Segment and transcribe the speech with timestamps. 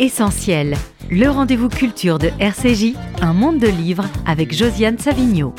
[0.00, 0.76] Essentiel,
[1.10, 5.52] le rendez-vous culture de RCJ, un monde de livres avec Josiane Savigno.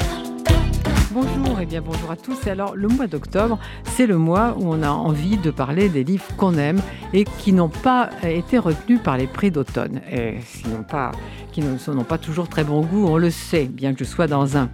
[1.12, 2.48] Bonjour et bien bonjour à tous.
[2.48, 6.24] alors le mois d'octobre, c'est le mois où on a envie de parler des livres
[6.38, 6.82] qu'on aime
[7.12, 11.12] et qui n'ont pas été retenus par les prix d'automne et qui n'ont pas,
[11.52, 14.28] qui ne sont pas toujours très bon goût, on le sait, bien que je sois
[14.28, 14.70] dans un.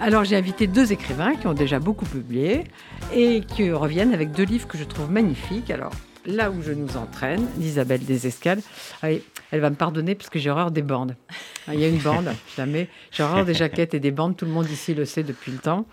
[0.00, 2.64] Alors j'ai invité deux écrivains qui ont déjà beaucoup publié
[3.12, 5.72] et qui reviennent avec deux livres que je trouve magnifiques.
[5.72, 5.90] Alors
[6.26, 8.60] là où je nous entraîne, d'Isabelle Desescales.
[9.02, 11.16] elle va me pardonner parce que j'ai horreur des bandes.
[11.68, 12.88] Il y a une bande, jamais.
[13.10, 14.36] J'ai horreur des jaquettes et des bandes.
[14.36, 15.86] Tout le monde ici le sait depuis le temps.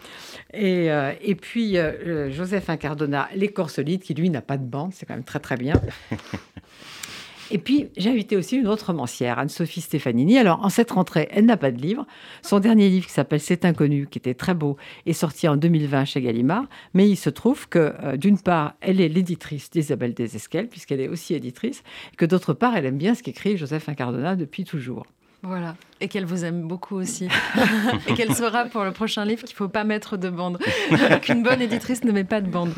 [0.54, 4.58] Et, euh, et puis, euh, euh, Joseph Incardona, Les corps solides, qui lui n'a pas
[4.58, 4.94] de bande.
[4.94, 5.74] C'est quand même très, très bien.
[7.52, 10.38] Et puis, j'ai invité aussi une autre romancière, Anne-Sophie Stefanini.
[10.38, 12.06] Alors, en cette rentrée, elle n'a pas de livre.
[12.42, 16.06] Son dernier livre, qui s'appelle C'est inconnu, qui était très beau, est sorti en 2020
[16.06, 16.66] chez Gallimard.
[16.94, 21.08] Mais il se trouve que, euh, d'une part, elle est l'éditrice d'Isabelle Desesquelles, puisqu'elle est
[21.08, 25.06] aussi éditrice, et que d'autre part, elle aime bien ce qu'écrit Joseph Incardona depuis toujours.
[25.42, 27.30] Voilà, et qu'elle vous aime beaucoup aussi.
[28.08, 30.60] et qu'elle saura pour le prochain livre qu'il ne faut pas mettre de bande,
[31.22, 32.74] qu'une bonne éditrice ne met pas de bande.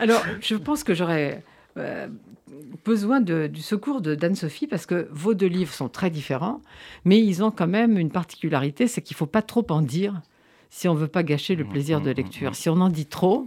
[0.00, 1.44] Alors, je pense que j'aurais
[1.76, 2.08] euh,
[2.84, 6.60] besoin du secours de d'Anne-Sophie parce que vos deux livres sont très différents,
[7.04, 10.20] mais ils ont quand même une particularité, c'est qu'il ne faut pas trop en dire
[10.70, 12.54] si on ne veut pas gâcher le plaisir de lecture.
[12.54, 13.46] Si on en dit trop,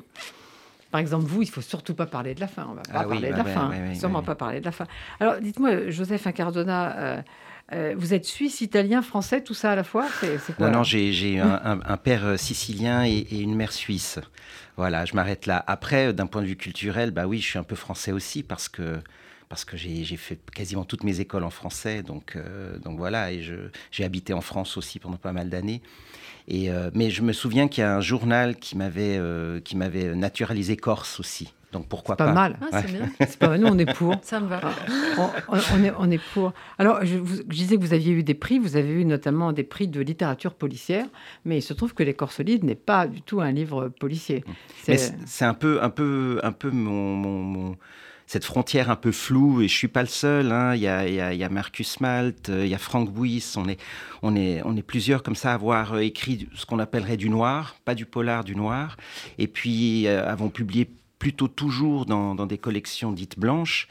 [0.95, 2.67] par exemple, vous, il faut surtout pas parler de la fin.
[2.71, 3.69] On va pas ah parler de la fin.
[3.95, 4.87] Sûrement pas parler de la fin.
[5.19, 7.21] Alors, dites-moi, Joseph Incardona, euh,
[7.73, 10.07] euh, vous êtes suisse, italien, français, tout ça à la fois?
[10.57, 14.21] Non, non, j'ai un, père sicilien et, et, une mère suisse.
[14.77, 15.61] Voilà, je m'arrête là.
[15.67, 18.69] Après, d'un point de vue culturel, bah oui, je suis un peu français aussi parce
[18.69, 19.01] que
[19.49, 23.41] parce que j'ai fait quasiment toutes mes écoles en français, donc euh, donc voilà, et
[23.91, 25.81] j'ai habité en France aussi pendant pas mal d'années.
[26.47, 30.15] Et euh, mais je me souviens qu'il y a un journal qui m'avait euh, m'avait
[30.15, 31.53] naturalisé corse aussi.
[31.75, 32.33] Donc pourquoi pas, pas?
[32.33, 32.57] mal.
[32.71, 33.09] Ah, c'est bien.
[33.19, 33.59] C'est pas mal.
[33.59, 34.15] Nous, on est pour.
[34.21, 34.61] Ça me va.
[35.17, 36.53] Ah, on, est, on est pour.
[36.77, 38.59] Alors, je, vous, disais que vous aviez eu des prix.
[38.59, 41.05] Vous avez eu notamment des prix de littérature policière.
[41.43, 44.45] Mais il se trouve que Les Corps solides n'est pas du tout un livre policier.
[44.83, 47.75] C'est un peu, un peu, un peu mon,
[48.27, 50.51] cette frontière un peu floue, et je suis pas le seul.
[50.51, 50.75] Hein.
[50.75, 53.53] Il, y a, il, y a, Marcus Malt, il y a Frank Buis,
[54.21, 58.05] on est, plusieurs comme ça à avoir écrit ce qu'on appellerait du noir, pas du
[58.05, 58.97] polar, du noir,
[59.37, 60.89] et puis euh, avons publié
[61.25, 63.87] plutôt toujours dans, des collections dites blanches.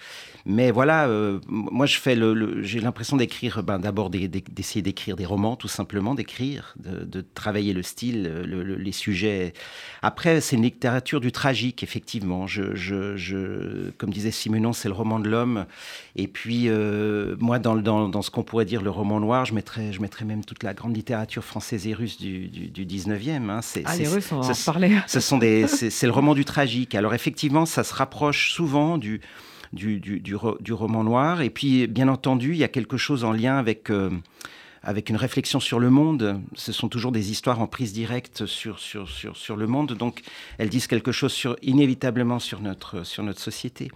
[0.47, 5.27] Mais voilà, euh, moi je fais le, j'ai l'impression d'écrire, ben, d'abord d'essayer d'écrire des
[5.27, 9.53] romans, tout simplement, d'écrire, de, travailler le style, les sujets.
[10.01, 12.47] Après, c'est une littérature du tragique, effectivement.
[12.47, 15.67] Je, je, comme disait Simenon, c'est le roman de l'homme.
[16.15, 19.55] Et puis, euh, moi, dans, dans, dans ce qu'on pourrait dire le roman noir, je
[19.55, 23.51] mettrais, je mettrais même toute la grande littérature française et russe du, du, 19e.
[23.51, 23.61] Hein.
[23.63, 24.97] C'est, ah, les Russes, on va en parler.
[25.09, 26.95] Ce sont des, c'est, le roman du tragique.
[26.95, 29.23] Alors, effectivement, ça se rapproche souvent du,
[29.73, 30.35] du, du,
[30.75, 31.41] roman noir.
[31.41, 34.11] Et puis, bien entendu, il y a quelque chose en lien avec, euh,
[34.83, 36.43] avec une réflexion sur le monde.
[36.55, 39.95] Ce sont toujours des histoires en prise directe sur, sur, sur, sur le monde.
[39.95, 40.21] Donc,
[40.59, 43.91] elles disent quelque chose inévitablement sur notre, sur notre société.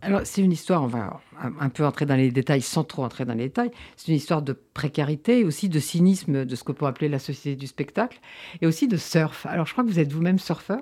[0.00, 1.20] Alors, c'est une histoire, on va
[1.60, 3.72] un peu entrer dans les détails sans trop entrer dans les détails.
[3.96, 7.18] C'est une histoire de précarité et aussi de cynisme de ce qu'on peut appeler la
[7.18, 8.20] société du spectacle
[8.60, 9.46] et aussi de surf.
[9.46, 10.80] Alors, je crois que vous êtes vous-même surfeur.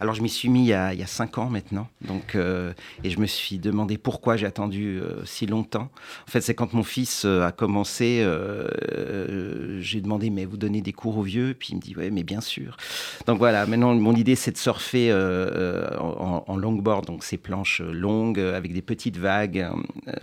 [0.00, 2.72] Alors je m'y suis mis il y, a, cinq ans maintenant, donc euh,
[3.04, 5.90] et je me suis demandé pourquoi j'ai attendu euh, si longtemps.
[6.26, 8.24] En fait, c'est quand mon fils euh, a commencé,
[9.80, 12.22] j'ai demandé mais vous donnez des cours aux vieux, puis il me dit ouais mais
[12.22, 12.76] bien sûr.
[13.26, 18.72] Donc voilà, maintenant mon idée c'est de surfer en, longboard, donc ces planches longues avec
[18.72, 19.66] des petites vagues,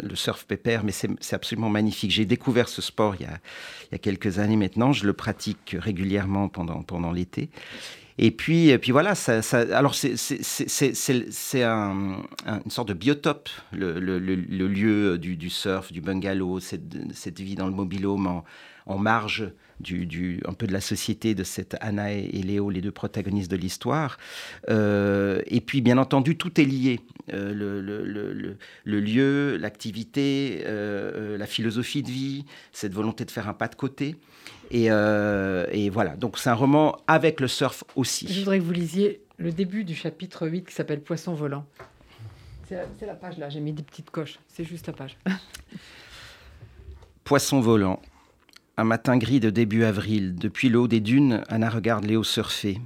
[0.01, 2.11] le surf pépère, mais c'est absolument magnifique.
[2.11, 3.37] J'ai découvert ce sport il y, a,
[3.83, 7.49] il y a quelques années maintenant, je le pratique régulièrement pendant pendant l'été.
[8.17, 9.13] Et puis, et puis voilà,
[9.73, 17.13] alors c'est un, une sorte de biotope, le, lieu du, du, surf, du bungalow, cette,
[17.13, 18.45] cette vie dans le mobilhome en,
[18.85, 22.81] en marge du, du, un peu de la société de cette Anna et, Léo, les
[22.81, 24.17] deux protagonistes de l'histoire.
[24.69, 26.99] Euh, et puis, bien entendu, tout est lié.
[27.33, 33.49] Euh, le, le, le, lieu, l'activité, euh, la philosophie de vie, cette volonté de faire
[33.49, 34.15] un pas de côté.
[34.71, 38.27] Et, et voilà, donc c'est un roman avec le surf aussi.
[38.31, 41.65] Je voudrais que vous lisiez le début du chapitre 8 qui s'appelle Poisson volant.
[42.67, 45.17] C'est la, la page là, j'ai mis des petites coches, c'est juste la page.
[47.23, 48.01] Poisson volant.
[48.77, 52.81] Un matin gris de début avril, depuis l'eau des dunes, Anna regarde Léo surfer.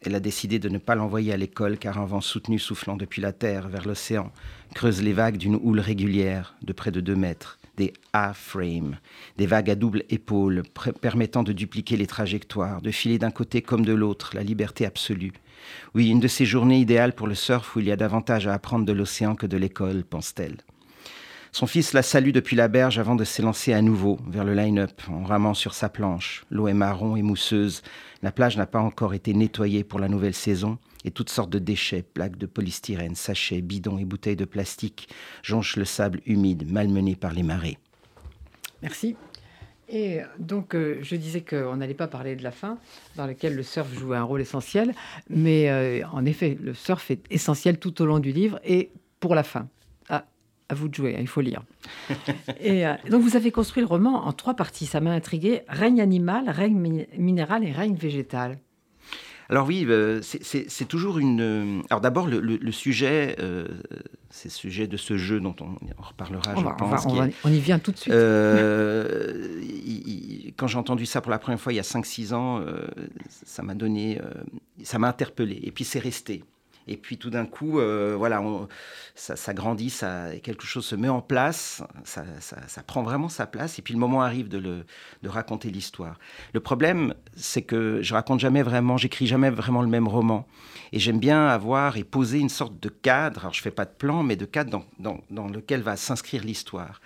[0.00, 3.20] Elle a décidé de ne pas l'envoyer à l'école car un vent soutenu soufflant depuis
[3.20, 4.32] la terre vers l'océan
[4.74, 8.96] creuse les vagues d'une houle régulière de près de deux mètres, des A-frame,
[9.36, 10.62] des vagues à double épaule
[11.02, 15.34] permettant de dupliquer les trajectoires, de filer d'un côté comme de l'autre, la liberté absolue.
[15.94, 18.54] Oui, une de ces journées idéales pour le surf où il y a davantage à
[18.54, 20.56] apprendre de l'océan que de l'école, pense-t-elle.
[21.54, 24.90] Son fils la salue depuis la berge avant de s'élancer à nouveau vers le line-up
[25.08, 26.44] en ramant sur sa planche.
[26.50, 27.82] L'eau est marron et mousseuse.
[28.22, 31.60] La plage n'a pas encore été nettoyée pour la nouvelle saison et toutes sortes de
[31.60, 35.08] déchets, plaques de polystyrène, sachets, bidons et bouteilles de plastique
[35.44, 37.78] jonchent le sable humide malmené par les marées.
[38.82, 39.14] Merci.
[39.88, 42.78] Et donc, euh, je disais qu'on n'allait pas parler de la fin,
[43.14, 44.92] dans laquelle le surf joue un rôle essentiel,
[45.30, 48.90] mais euh, en effet, le surf est essentiel tout au long du livre et
[49.20, 49.68] pour la fin.
[50.68, 51.62] À vous de jouer, hein, il faut lire.
[52.60, 56.00] et euh, donc, vous avez construit le roman en trois parties, ça m'a intrigué règne
[56.00, 58.58] animal, règne minéral et règne végétal.
[59.50, 61.40] Alors oui, euh, c'est toujours une...
[61.40, 63.68] Euh, alors d'abord, le, sujet, euh,
[64.30, 67.06] c'est le sujet de ce jeu dont on, reparlera, je pense.
[67.44, 68.14] On, y vient tout de suite.
[70.56, 72.64] quand j'ai entendu ça pour la première fois il y a 5-6 ans,
[73.28, 74.20] ça m'a donné...
[74.82, 75.60] ça m'a interpellé.
[75.62, 76.42] Et puis c'est resté.
[76.86, 78.42] Et puis tout d'un coup, euh, voilà,
[79.14, 82.24] ça, grandit, ça, quelque chose se met en place, ça,
[82.86, 83.78] prend vraiment sa place.
[83.78, 84.84] Et puis le moment arrive de,
[85.24, 86.18] raconter l'histoire.
[86.52, 90.46] Le problème, c'est que je raconte jamais vraiment, j'écris jamais vraiment le même roman.
[90.92, 93.40] Et j'aime bien avoir et poser une sorte de cadre.
[93.40, 97.00] Alors je fais pas de plan, mais de cadre dans, lequel va s'inscrire l'histoire.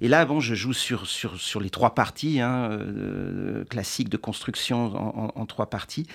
[0.00, 5.46] Et là, bon, je joue sur les trois parties hein, euh, classiques de construction en,
[5.46, 6.06] trois parties.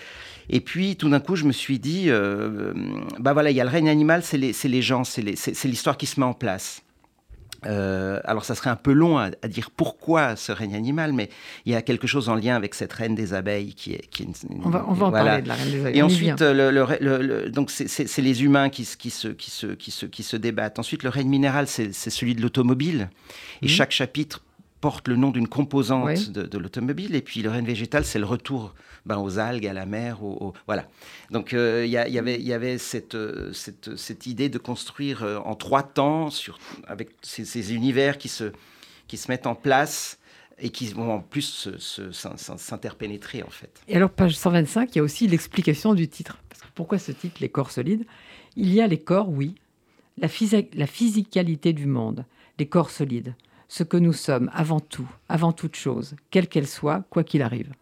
[0.49, 2.73] Et puis, tout d'un coup, je me suis dit, euh,
[3.19, 5.21] bah voilà, il y a le règne animal, c'est les, les, gens, c'est
[5.65, 6.81] l'histoire qui se met en place.
[7.65, 11.30] Euh, alors, ça serait un peu long à, dire pourquoi ce règne animal, mais
[11.65, 14.07] il y a quelque chose en lien avec cette reine des abeilles qui est.
[14.09, 14.27] Qui
[14.63, 15.97] on va, on va en parler de la reine des abeilles.
[15.97, 20.24] Et ensuite, le, donc c'est les humains qui, qui, se, qui, se, qui, se, qui
[20.24, 20.80] se débattent.
[20.80, 23.09] Ensuite, le règne minéral, c'est celui de l'automobile.
[23.62, 23.69] Et mhm.
[23.69, 24.44] chaque chapitre
[24.81, 27.15] porte le nom d'une composante de, l'automobile.
[27.15, 30.23] Et puis le règne végétal, c'est le retour ben, aux algues, à la mer.
[30.23, 30.87] Au, voilà.
[31.31, 33.51] Donc euh, il y, avait, cette, euh,
[34.25, 36.29] idée de construire euh, en trois temps,
[36.87, 38.51] avec ces, univers qui se,
[39.27, 40.19] mettent en place
[40.57, 41.69] et qui vont en plus
[42.11, 43.81] s'interpénétrer en fait.
[43.87, 46.37] Et alors page 125, il y a aussi l'explication du titre.
[46.75, 48.05] Pourquoi ce titre, Les corps solides?
[48.55, 49.55] Il y a les corps, oui,
[50.17, 50.27] la
[50.87, 52.25] physicalité du monde,
[52.57, 53.35] les corps solides
[53.67, 57.73] ce que nous sommes avant tout, avant toute chose, quelle qu'elle soit, quoi qu'il arrive.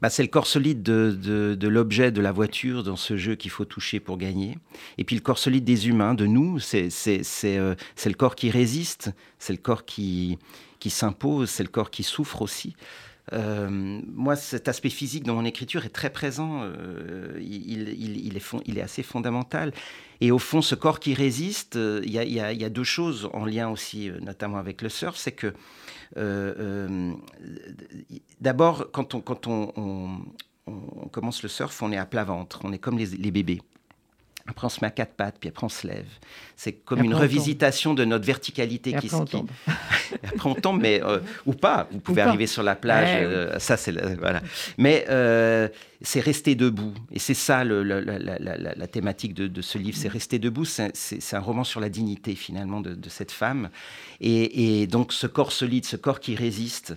[0.00, 3.66] Bah, c'est le corps solide de, l'objet de la voiture dans ce jeu qu'il faut
[3.66, 4.56] toucher pour gagner.
[4.96, 6.88] Et puis le corps solide des humains, de nous, c'est
[7.44, 7.74] euh,
[8.06, 10.38] le corps qui résiste, c'est le corps qui,
[10.78, 12.74] qui s'impose, c'est le corps qui souffre aussi.
[13.32, 16.62] Euh, moi, cet aspect physique dans mon écriture est très présent.
[16.62, 19.72] Euh, il, est assez fondamental.
[20.20, 23.68] Et au fond, ce corps qui résiste, euh, il y, a deux choses en lien
[23.68, 25.16] aussi, notamment avec le surf.
[25.16, 25.54] C'est que
[28.40, 29.22] d'abord, quand on,
[31.12, 32.60] commence le surf, on est à plat ventre.
[32.64, 33.60] On est comme les bébés.
[34.46, 36.06] Après, on se met à quatre pattes, puis après, on se lève.
[36.56, 39.50] C'est comme une revisitation de notre verticalité qui, se tombe.
[40.24, 41.88] après, on tombe, mais euh, ou pas.
[41.90, 43.08] Vous pouvez arriver sur la plage.
[43.22, 44.42] Euh, ça, c'est voilà.
[44.76, 45.68] Mais euh,
[46.02, 49.96] c'est rester debout, et c'est ça le, la, thématique de, ce livre.
[49.96, 50.12] C'est mm.
[50.12, 50.64] rester debout.
[50.64, 53.70] C'est un roman sur la dignité finalement de, cette femme,
[54.20, 56.96] et, et, donc ce corps solide, ce corps qui résiste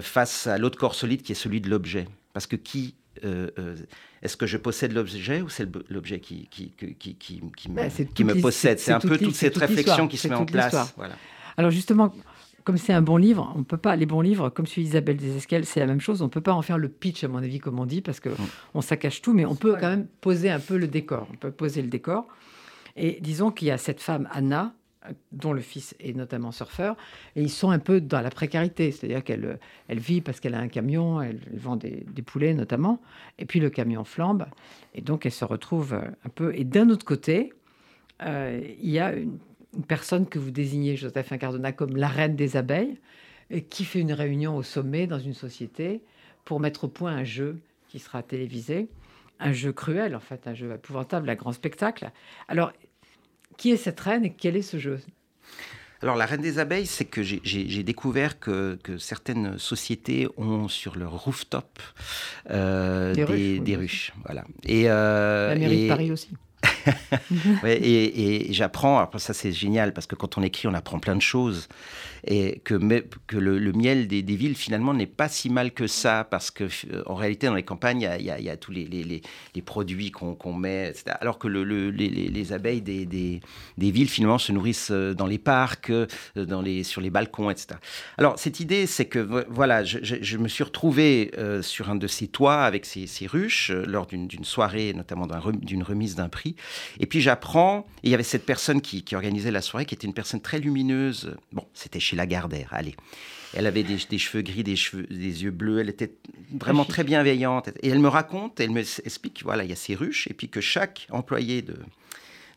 [0.00, 2.06] face à l'autre corps solide qui est celui de l'objet.
[2.32, 7.40] Parce que qui est-ce que je possède l'objet ou c'est l'objet qui, qui, qui, qui,
[7.70, 8.78] me, bah, qui me possède?
[8.78, 10.94] C'est un peu toute cette réflexion qui se met en place.
[10.96, 11.14] Voilà.
[11.56, 12.14] Alors justement,
[12.64, 13.96] comme c'est un bon livre, on peut pas.
[13.96, 16.22] Les bons livres, comme celui d'Isabelle Desescales, c'est la même chose.
[16.22, 18.28] On peut pas en faire le pitch, à mon avis, comme on dit, parce que
[18.28, 18.48] mm.
[18.74, 21.26] on saccage tout, mais on peut quand même poser un peu le décor.
[21.32, 22.26] On peut poser le décor.
[22.96, 24.74] Et disons qu'il y a cette femme, Anna,
[25.32, 26.96] dont le fils est notamment surfeur,
[27.36, 30.60] et ils sont un peu dans la précarité, c'est-à-dire qu'elle elle vit parce qu'elle a
[30.60, 33.00] un camion, elle, vend des, poulets notamment,
[33.38, 34.46] et puis le camion flambe,
[34.94, 36.54] et donc elle se retrouve un peu.
[36.54, 37.52] Et d'un autre côté,
[38.22, 39.38] euh, il y a une,
[39.88, 42.98] personne que vous désignez, Joseph Cardona, comme la reine des abeilles,
[43.70, 46.02] qui fait une réunion au sommet dans une société
[46.44, 48.88] pour mettre au point un jeu qui sera télévisé,
[49.40, 52.10] un jeu cruel en fait, un jeu épouvantable, un grand spectacle.
[52.48, 52.72] Alors
[53.62, 54.98] qui est cette reine et quel est ce jeu?
[56.02, 61.12] Alors la reine des abeilles, c'est que j'ai découvert que, certaines sociétés ont sur leur
[61.12, 61.78] rooftop
[62.50, 64.42] euh, des, ruches, Voilà.
[64.64, 66.30] Et, euh, la mairie de Paris aussi.
[67.64, 71.22] et, et j'apprends, ça c'est génial parce que quand on écrit, on apprend plein de
[71.22, 71.68] choses
[72.24, 76.64] et que, le, miel des, villes finalement n'est pas si mal que ça parce que
[76.64, 79.22] euh, en réalité dans les campagnes il y, a, tous les,
[79.64, 81.16] produits qu'on met etc.
[81.20, 83.40] alors que le, les, abeilles des,
[83.76, 86.06] villes finalement se nourrissent euh, dans les parcs euh,
[86.82, 87.78] sur les balcons etc
[88.18, 92.62] alors cette idée c'est que voilà je, me suis retrouvé sur un de ces toits
[92.62, 96.56] avec ces, ruches lors d'une soirée notamment d'une remise d'un prix
[96.98, 100.06] Et puis j'apprends, il y avait cette personne qui, qui, organisait la soirée, qui était
[100.06, 101.36] une personne très lumineuse.
[101.52, 102.94] Bon, c'était chez Lagardère, allez.
[103.54, 106.12] Elle avait des, cheveux gris, des, cheveux, des yeux bleus, elle était
[106.58, 107.68] vraiment très bienveillante.
[107.82, 110.48] Et elle me raconte, elle me explique, voilà, il y a ces ruches, et puis
[110.48, 111.76] que chaque employé de,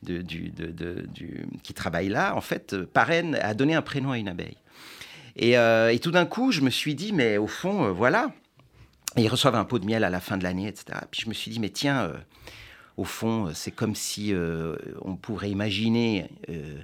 [0.03, 1.05] de,
[1.63, 4.57] qui travaille là, en fait, parraine, a donné un prénom à une abeille.
[5.37, 8.33] Et, euh, et tout d'un coup, je me suis dit, mais au fond, euh, voilà.
[9.17, 10.99] Ils reçoivent un pot de miel à la fin de l'année, etc.
[11.11, 12.13] Puis je me suis dit, mais tiens, euh,
[12.97, 16.81] au fond, c'est comme si euh, on pourrait imaginer euh, euh,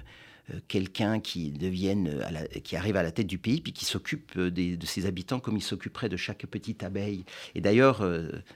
[0.68, 4.50] quelqu'un qui devienne, euh, qui arrive à la tête du pays, puis qui s'occupe euh,
[4.50, 7.24] de ses habitants comme il s'occuperait de chaque petite abeille.
[7.54, 8.04] Et d'ailleurs,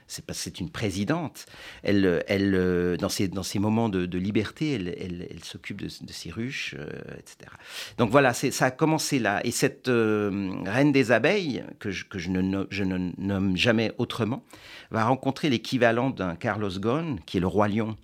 [0.07, 1.45] c'est parce que c'est une présidente.
[1.83, 6.11] Elle, elle, dans ses, dans ses moments de, liberté, elle, elle, elle s'occupe de, de,
[6.11, 6.75] ses ruches,
[7.17, 7.51] etc.
[7.97, 9.41] Donc voilà, ça a commencé là.
[9.45, 14.43] Et cette reine des abeilles, que je, que je, ne, je ne nomme jamais autrement,
[14.91, 17.95] va rencontrer l'équivalent d'un Carlos Ghosn, qui est le roi lion.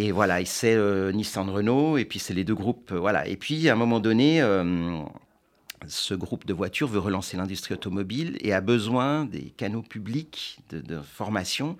[0.00, 2.92] Et voilà, c'est euh, Nissan Renault, et puis c'est les deux groupes.
[2.92, 3.26] Euh, voilà.
[3.26, 5.02] Et puis, à un moment donné, euh,
[5.88, 11.00] ce groupe de voitures veut relancer l'industrie automobile et a besoin des canaux publics de
[11.00, 11.76] formation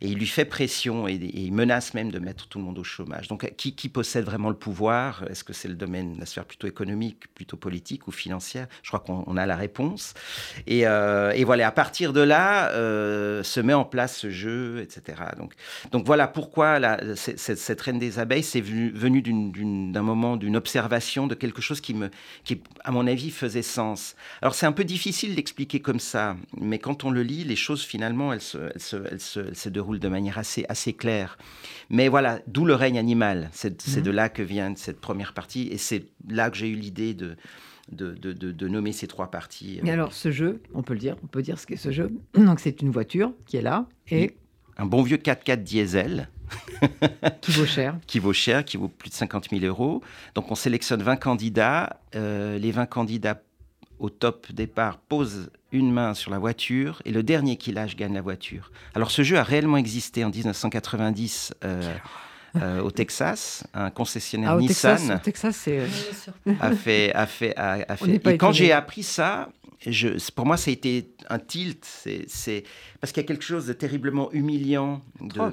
[0.00, 2.84] et il lui fait pression et, il menace même de mettre tout le monde au
[2.84, 3.28] chômage.
[3.28, 5.24] Donc, qui, possède vraiment le pouvoir?
[5.30, 8.66] Est-ce que c'est le domaine, la sphère plutôt économique, plutôt politique ou financière?
[8.82, 10.14] Je crois qu'on a la réponse.
[10.66, 14.80] Et, euh, et, voilà, à partir de là, euh, se met en place ce jeu,
[14.80, 15.18] etc.
[15.92, 16.78] Donc, voilà pourquoi
[17.16, 19.22] cette, reine des abeilles, c'est venu,
[19.92, 21.96] d'un moment, d'une observation, de quelque chose qui,
[22.84, 24.14] à mon avis, faisait sens.
[24.42, 27.82] Alors, c'est un peu difficile d'expliquer comme ça, mais quand on le lit, les choses,
[27.82, 31.38] finalement, elles se déroulent de manière assez, assez claire.
[31.90, 33.48] Mais voilà, d'où le règne animal.
[33.52, 34.02] C'est mmh.
[34.02, 35.68] de là que vient cette première partie.
[35.68, 37.36] Et c'est là que j'ai eu l'idée de,
[37.92, 39.80] de, de, de, de, nommer ces trois parties.
[39.84, 42.12] Et alors, ce jeu, on peut le dire, on peut dire ce qu'est ce jeu.
[42.34, 44.36] Donc, c'est une voiture qui est là et.
[44.76, 46.28] Un bon vieux 4x4 diesel.
[47.40, 47.98] qui vaut cher.
[48.06, 50.02] Qui vaut cher, qui vaut plus de 50 000 euros.
[50.34, 52.00] Donc, on sélectionne 20 candidats.
[52.14, 53.42] Euh, les 20 candidats
[53.98, 58.14] au top départ posent une main sur la voiture et le dernier qui lâche gagne
[58.14, 58.70] la voiture.
[58.94, 61.94] Alors ce jeu a réellement existé en 1990 euh,
[62.56, 67.26] euh, au Texas, un concessionnaire ah, au Nissan Texas, au Texas, c'est a fait a
[67.26, 68.26] fait a, a fait.
[68.26, 69.50] Et quand j'ai appris ça,
[69.86, 71.84] je, pour moi ça a été un tilt.
[71.84, 72.64] C'est
[73.00, 75.02] parce qu'il y a quelque chose de terriblement humiliant.
[75.20, 75.52] De.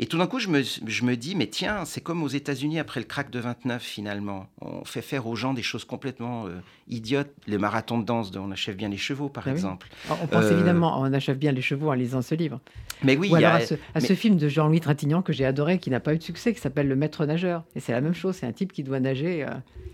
[0.00, 2.78] Et tout d'un coup, je me, je me, dis, mais tiens, c'est comme aux États-Unis
[2.78, 4.46] après le crack de 29, finalement.
[4.60, 7.30] On fait faire aux gens des choses complètement euh, idiotes.
[7.46, 9.88] Le marathon de danse de On achève bien les chevaux, par ah exemple.
[10.08, 10.16] Oui.
[10.22, 10.52] On pense euh...
[10.52, 12.60] évidemment On achève bien les chevaux en lisant ce livre.
[13.02, 13.56] Mais oui, Ou alors a...
[13.56, 14.00] à, ce, à mais...
[14.00, 16.60] ce, film de Jean-Louis Trintignant que j'ai adoré, qui n'a pas eu de succès, qui
[16.60, 17.64] s'appelle Le Maître nageur.
[17.74, 19.44] Et c'est la même chose, c'est un type qui doit nager.
[19.44, 19.48] Euh...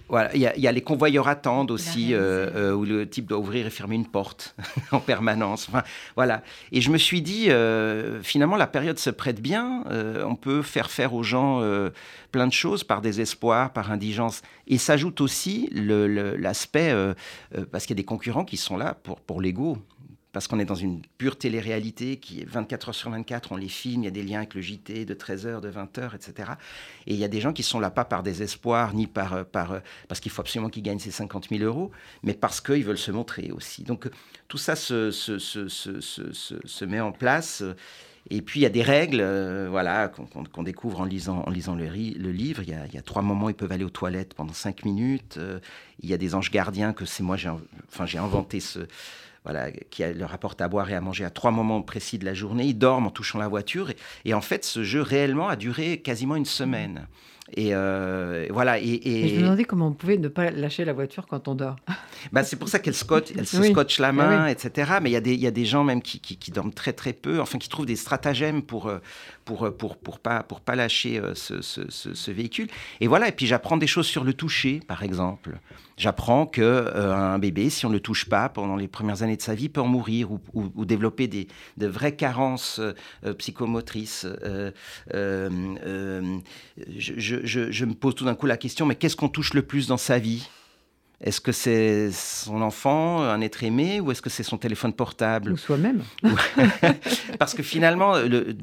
[0.09, 3.67] Voilà, il y, y, a les convoyeurs attendent aussi, euh, où le type doit ouvrir
[3.67, 4.55] et fermer une porte
[4.93, 5.67] en permanence.
[5.69, 5.83] Enfin,
[6.15, 6.43] voilà.
[6.73, 9.83] Et je me suis dit, euh, finalement, la période se prête bien.
[9.95, 11.91] Euh, on peut faire faire aux gens euh,
[12.33, 14.43] plein de choses par désespoir, par indigence.
[14.67, 17.15] Et s'ajoute aussi l'aspect, euh,
[17.71, 19.79] parce qu'il y a des concurrents qui sont là pour, pour l'ego
[20.33, 23.69] parce qu'on est dans une pure télé-réalité qui est 24 heures sur 24, on les
[23.69, 26.51] filme, il y a des liens avec le JT de 13h, de 20h, etc.
[27.07, 29.81] Et il y a des gens qui sont là pas par désespoir, ni par, par
[30.09, 31.93] parce qu'il faut absolument qu'ils gagnent ces 50 000 euros,
[32.25, 33.85] mais parce qu'ils veulent se montrer aussi.
[33.85, 34.11] Donc
[34.49, 37.63] tout ça se, se, se, se met en place.
[38.31, 41.45] Et puis il y a des règles, euh, voilà, qu'on qu qu découvre en lisant,
[41.47, 41.85] le,
[42.31, 42.63] livre.
[42.63, 45.37] Il y, a, trois moments ils peuvent aller aux toilettes pendant cinq minutes.
[45.37, 45.61] Euh,
[46.01, 48.81] il y a des anges gardiens que c'est moi, j'ai enfin, inventé ce,
[49.45, 52.33] voilà, qui leur apporte à boire et à manger à trois moments précis de la
[52.33, 52.65] journée.
[52.65, 53.91] Ils dorment en touchant la voiture.
[54.25, 57.07] Et en fait, ce jeu réellement a duré quasiment une semaine.
[57.57, 58.79] Et euh, voilà.
[58.79, 59.25] Et, et...
[59.25, 61.77] et, je me demandais comment on pouvait ne pas lâcher la voiture quand on dort.
[62.33, 63.71] bah, c'est pour ça qu'elle scotche, elle se oui.
[63.71, 64.53] scotche la main, oui.
[64.53, 64.95] etc.
[65.01, 66.75] Mais il y, a des, il y a des gens même qui, qui, qui, dorment
[66.75, 68.91] très très peu, enfin qui trouvent des stratagèmes pour
[69.45, 72.69] pour pour pour pas pour pas lâcher ce, ce, ce, ce véhicule.
[73.01, 73.29] Et voilà.
[73.29, 75.59] Et puis j'apprends des choses sur le toucher, par exemple.
[75.97, 79.37] J'apprends que euh, un bébé, si on ne le touche pas pendant les premières années
[79.37, 81.47] de sa vie, peut en mourir ou, ou, ou développer des
[81.77, 84.27] de vraies carences euh, psychomotrices.
[84.45, 84.73] Euh,
[85.13, 86.41] je,
[87.17, 89.63] je je, je, me pose tout d'un coup la question, mais qu'est-ce qu'on touche le
[89.63, 90.49] plus dans sa vie?
[91.21, 95.53] Est-ce que c'est son enfant, un être aimé, ou est-ce que c'est son téléphone portable?
[95.53, 96.03] Ou soi-même.
[97.39, 98.57] Parce que finalement, le,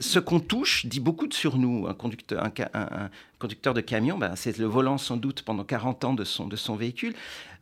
[0.00, 1.86] ce qu'on touche dit beaucoup sur nous.
[1.86, 3.10] Un conducteur, un, un,
[3.42, 6.54] conducteur de camion, ben, c'est le volant sans doute pendant 40 ans de son, de
[6.54, 7.12] son véhicule.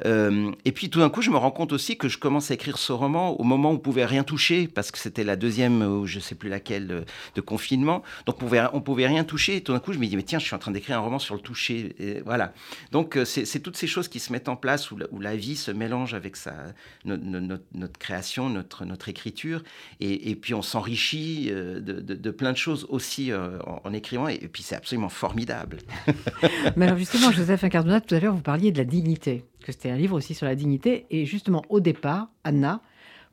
[0.06, 2.54] Euh, et puis tout d'un coup, je me rends compte aussi que je commence à
[2.54, 5.82] écrire ce roman au moment où on pouvait rien toucher, parce que c'était la deuxième,
[5.82, 7.04] ou je sais plus laquelle,
[7.34, 8.02] de, confinement.
[8.26, 9.56] Donc on pouvait, pouvait rien toucher.
[9.56, 11.00] Et tout d'un coup, je me dis, mais tiens, je suis en train d'écrire un
[11.00, 11.94] roman sur le toucher.
[12.24, 12.52] Voilà.
[12.92, 15.70] Donc euh, c'est toutes ces choses qui se mettent en place où la, vie se
[15.70, 16.36] mélange avec
[17.04, 19.62] notre, création, notre, écriture.
[20.00, 24.28] Et, puis on s'enrichit euh, de, plein de choses aussi en, en, écrivant.
[24.28, 25.78] Et, puis c'est absolument formidable.
[26.76, 29.90] mais alors justement, Joseph Incardona, tout à l'heure, vous parliez de la dignité que c'était
[29.90, 31.06] un livre aussi sur la dignité.
[31.10, 32.80] Et justement, au départ, Anna,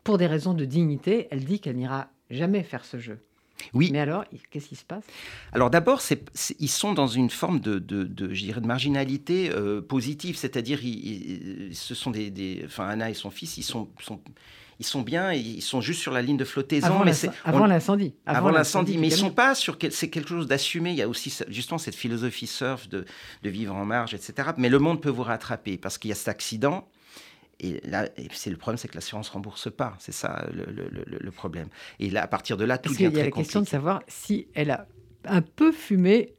[0.04, 3.20] pour des raisons de dignité, elle dit qu'elle n'ira jamais faire ce jeu.
[3.74, 3.90] Oui.
[3.92, 5.04] Mais alors, qu'est-ce qui se passe?
[5.52, 6.00] Alors d'abord,
[6.60, 12.12] ils sont dans une forme de, de, de de marginalité euh, positive, c'est-à-dire, ce sont
[12.12, 14.22] des, des, enfin Anna et son fils, ils sont, sont
[14.80, 16.88] ils sont bien, ils sont juste sur la ligne de flottaison.
[16.88, 18.14] Avant, l'incendie.
[18.26, 18.98] Avant l'incendie.
[18.98, 19.78] Mais ils sont pas sur.
[19.90, 20.92] C'est quelque chose d'assumé.
[20.92, 23.06] Il y a aussi justement cette philosophie surf de,
[23.44, 24.50] de, vivre en marge, etc.
[24.58, 26.88] Mais le monde peut vous rattraper parce qu'il y a cet accident.
[27.60, 29.96] Et là, c'est le problème, c'est que l'assurance rembourse pas.
[30.00, 31.70] C'est ça le, le, le, problème.
[32.00, 33.16] Et là, à partir de là, tout devient très compliqué.
[33.16, 34.88] Il y a la question de savoir si elle a
[35.26, 36.36] un peu fumé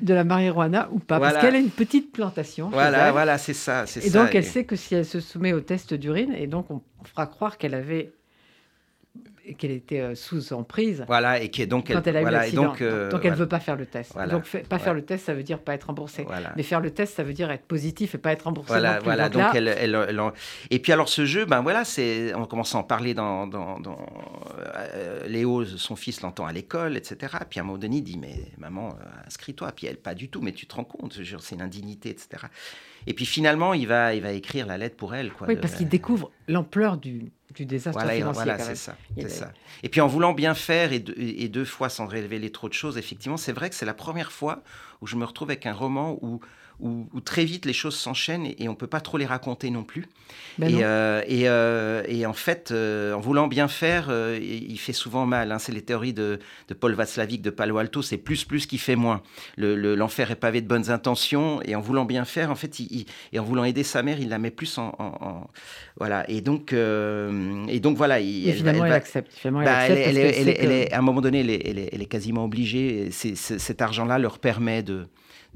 [0.00, 2.68] de la marijuana ou pas, parce qu'elle a une petite plantation.
[2.70, 5.94] Voilà, voilà, c'est ça, Et donc, elle sait que si elle se soumet au test
[5.94, 8.12] d'urine, et donc on fera croire qu'elle avait
[9.54, 11.04] qu'elle était euh, sous emprise.
[11.06, 13.48] Voilà, et qui donc quand elle, a voilà, eu donc, euh, donc elle ne veut
[13.48, 14.16] pas faire le test.
[14.30, 16.26] Donc pas faire le test, ça veut dire pas être remboursé.
[16.56, 18.68] Mais faire le test, ça veut dire être positif et pas être remboursé.
[18.68, 19.28] Voilà, voilà.
[19.28, 19.96] Donc, elle, elle,
[20.70, 23.78] et puis alors ce jeu, ben voilà, c'est on commence à en parler dans, dans,
[24.76, 27.36] euh, Léo, son fils l'entend à l'école, etc.
[27.48, 28.96] Puis à un moment donné, il dit mais maman,
[29.26, 29.72] inscris-toi.
[29.72, 32.46] Puis elle pas du tout, mais tu te rends compte, c'est une indignité, etc.
[33.06, 35.32] Et puis finalement, il va, il va écrire la lettre pour elle.
[35.32, 38.44] Quoi, oui, parce qu'il découvre l'ampleur du, du désastre voilà, financier.
[38.44, 38.96] Voilà, c'est ça,
[39.28, 39.52] ça.
[39.82, 42.98] Et puis en voulant bien faire et, et, deux fois sans révéler trop de choses,
[42.98, 44.62] effectivement, c'est vrai que c'est la première fois
[45.00, 46.40] où je me retrouve avec un roman où
[46.80, 49.82] où, très vite les choses s'enchaînent et, on ne peut pas trop les raconter non
[49.82, 50.06] plus.
[50.58, 55.26] Ben et, euh, euh, et, en fait, euh, en voulant bien faire, il fait souvent
[55.26, 55.52] mal.
[55.52, 55.58] Hein.
[55.58, 56.38] C'est les théories de,
[56.78, 59.22] Paul Václavic de Palo Alto, c'est plus plus qui fait moins.
[59.56, 63.38] L'enfer est pavé de bonnes intentions et en voulant bien faire, en fait, il, et
[63.38, 65.48] en voulant aider sa mère, il la met plus en...
[65.98, 66.28] voilà.
[66.28, 68.20] Et donc, et donc voilà.
[68.20, 69.32] Il, et finalement, elle, accepte.
[69.44, 73.10] à un moment donné, elle est, elle est quasiment obligée.
[73.10, 75.06] cet argent-là leur permet de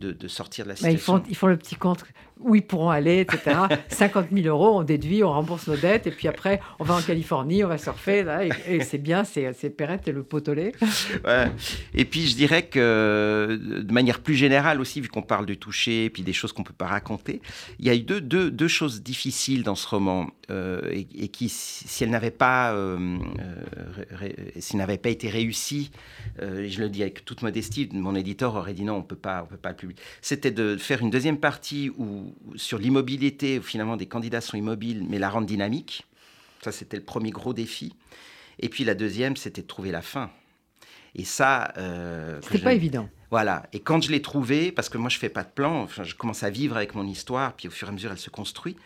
[0.00, 1.19] de, sortir de la situation.
[1.19, 2.04] ils, font, ils font le petit compte
[2.40, 3.56] où ils pourront aller, etc.
[3.88, 7.02] 50 000 euros, on déduit, on rembourse nos dettes, et puis après, on va en
[7.02, 10.73] Californie, on va surfer, là, et, c'est bien, c'est Perrette et le potolet.
[11.25, 11.50] Ouais.
[11.95, 16.06] Et puis, je dirais que, de manière plus générale aussi, vu qu'on parle de toucher,
[16.06, 17.43] et puis des choses qu'on ne peut pas raconter,
[17.78, 21.49] il y a eu deux, deux, deux choses difficiles dans ce roman, euh, et, qui,
[21.49, 23.19] si elles n'avaient pas, euh,
[24.23, 25.91] euh pas été réussies,
[26.43, 29.17] euh, je le dis avec toute modestie, mon éditeur aurait dit non, on ne peut
[29.17, 29.99] pas le publier.
[30.21, 35.04] C'était de faire une deuxième partie où sur l'immobilité, où finalement des candidats sont immobiles,
[35.08, 36.06] mais la rendre dynamique.
[36.62, 37.95] Ça, c'était le premier gros défi.
[38.58, 40.30] Et puis la deuxième, c'était de trouver la fin.
[41.14, 41.73] Et ça.
[41.78, 43.08] Euh, c'était pas évident.
[43.30, 43.66] Voilà.
[43.73, 46.14] Et quand je l'ai trouvé, parce que moi je fais pas de plan, enfin, je
[46.14, 48.76] commence à vivre avec mon histoire, puis au fur et à mesure elle se construit.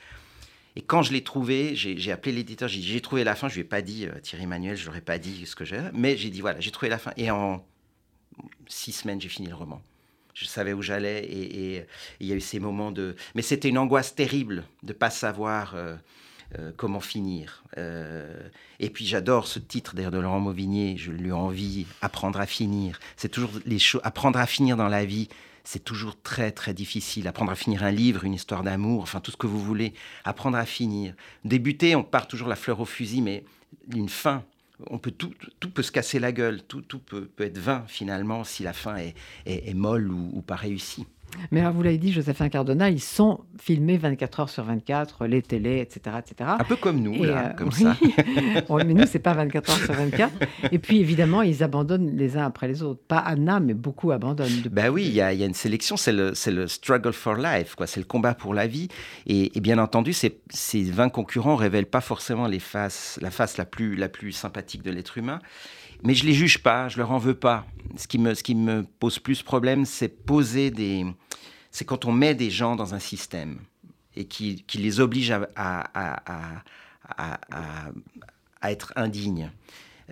[0.77, 3.49] Et quand je l'ai trouvé, j'ai appelé l'éditeur, j'ai dit j'ai trouvé la fin.
[3.49, 5.81] Je lui ai pas dit euh, Thierry Manuel, je n'aurais pas dit ce que j'ai,
[5.93, 7.13] mais j'ai dit voilà, j'ai trouvé la fin.
[7.17, 7.65] Et en
[8.67, 9.83] six semaines, j'ai fini le roman
[10.35, 11.87] je savais où j'allais et,
[12.21, 13.17] il y a eu ces moments de...
[13.35, 15.97] Mais c'était une angoisse terrible de ne pas savoir euh,
[16.59, 17.65] euh, comment finir.
[17.79, 18.49] Euh,
[18.81, 22.99] et puis j'adore ce titre d'ailleurs de Laurent Mauvignier, je lui envie, apprendre à finir.
[23.17, 25.29] C'est toujours les choses, apprendre à finir dans la vie.
[25.63, 27.27] C'est toujours très très difficile.
[27.27, 29.95] Apprendre à finir un livre, une histoire d'amour, enfin tout ce que vous voulez.
[30.25, 31.15] Apprendre à finir.
[31.45, 33.45] Débuter, on part toujours la fleur au fusil, mais
[33.93, 34.45] une fin,
[34.87, 38.63] on peut tout, tout peut se casser la gueule, tout, peut, être vain finalement si
[38.63, 41.07] la fin est, molle ou, pas réussie.
[41.51, 45.43] Mais alors, vous l'avez dit, Joséphine Cardona, ils sont filmés 24 heures sur 24, les
[45.43, 46.17] télés, etc.
[46.19, 46.51] etc.
[46.59, 47.97] Un peu comme nous, là, euh, comme ça.
[48.85, 50.33] mais nous, c'est pas 24 heures sur 24.
[50.73, 53.01] Et puis, évidemment, ils abandonnent les uns après les autres.
[53.07, 54.63] Pas Anna, mais beaucoup abandonnent.
[54.71, 57.87] Ben oui, il y, a, une sélection, c'est le, le, struggle for life, quoi.
[57.87, 58.89] C'est le combat pour la vie.
[59.27, 63.65] Et, bien entendu, ces, ces 20 concurrents révèlent pas forcément les faces, la face la
[63.65, 65.41] plus, la plus sympathique de l'être humain.
[66.03, 67.67] Mais je les juge pas, je leur en veux pas.
[67.97, 71.07] Ce qui me, ce qui me pose plus problème, c'est poser des,
[71.75, 73.59] c'est quand on met des gens dans un système
[74.15, 76.63] et qui, les oblige à,
[78.63, 79.51] être indignes.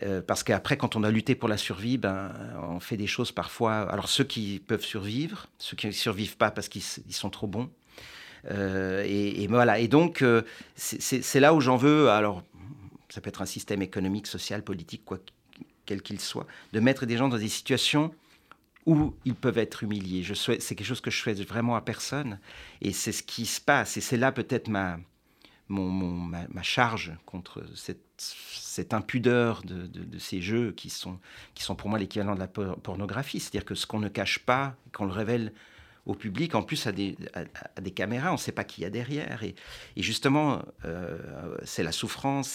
[0.03, 2.33] Euh, parce qu'après, quand on a lutté pour la survie, ben,
[2.69, 3.83] on fait des choses parfois.
[3.93, 7.71] Alors, ceux qui peuvent survivre, ceux qui ne survivent pas parce qu'ils sont trop bons.
[8.51, 9.79] Euh, et, voilà.
[9.79, 10.43] Et donc, euh,
[10.75, 12.11] c'est là où j'en veux.
[12.11, 12.43] Alors,
[13.09, 15.05] ça peut être un système économique, social, politique,
[15.87, 18.13] quel qu'il soit, de mettre des gens dans des situations
[18.87, 20.23] ou ils peuvent être humiliés.
[20.23, 22.39] Je souhaite, c'est quelque chose que je souhaite vraiment à personne,
[22.81, 23.97] et c'est ce qui se passe.
[23.97, 24.99] Et c'est là peut-être ma,
[26.63, 31.19] charge contre cette, impudeur de, ces jeux qui sont,
[31.55, 33.41] qui sont pour moi l'équivalent de la pornographie.
[33.41, 35.53] C'est-à-dire que ce qu'on ne cache pas, qu'on le révèle
[36.05, 37.17] au public, en plus à des,
[37.95, 39.45] caméras, on ne sait pas qui y a derrière.
[39.45, 39.55] Et,
[39.97, 42.49] justement, euh, c'est la souffrance,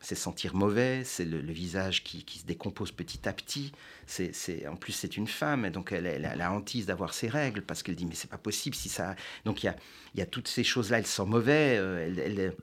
[0.00, 3.72] c'est sentir mauvais, c'est le, visage qui, se décompose petit à petit.
[4.06, 7.62] C'est, en plus, c'est une femme, et donc elle, a la hantise d'avoir ses règles
[7.62, 9.16] parce qu'elle dit mais c'est pas possible si ça.
[9.44, 9.76] Donc il y a,
[10.14, 10.98] y a, toutes ces choses-là.
[10.98, 11.76] Elle sent mauvais.
[11.78, 12.54] Euh, elle, elle,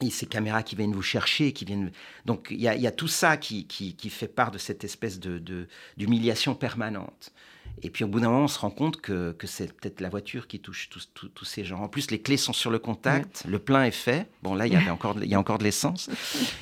[0.00, 1.92] et ces caméras qui viennent vous chercher, qui viennent.
[2.24, 4.82] Donc il y a, y a, tout ça qui, qui, qui, fait part de cette
[4.84, 5.66] espèce de,
[5.96, 7.32] d'humiliation permanente.
[7.82, 10.08] Et puis au bout d'un moment, on se rend compte que, que c'est peut-être la
[10.08, 11.80] voiture qui touche tous, ces gens.
[11.80, 14.28] En plus, les clés sont sur le contact, le plein est fait.
[14.42, 16.10] Bon, là, il y, avait encore, il y a encore de l'essence.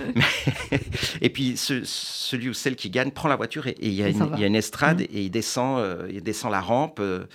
[1.20, 4.30] et puis celui ou celle qui gagne prend la voiture et, il, y a une,
[4.34, 5.06] il, y a une, estrade mmh.
[5.12, 7.00] et il descend, euh, il descend la rampe.
[7.00, 7.26] Euh,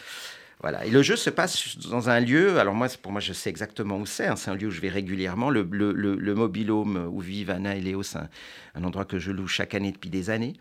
[0.64, 0.86] voilà.
[0.86, 3.98] Et le jeu se passe dans un lieu, alors moi, pour moi, je sais exactement
[3.98, 4.28] où c'est.
[4.28, 4.38] Hein.
[4.38, 5.50] c'est un lieu où je vais régulièrement.
[5.50, 8.20] Le, le, le, mobilhome où vivent Anna et Léo, c'est
[8.74, 10.54] un, endroit que je loue chaque année depuis des années.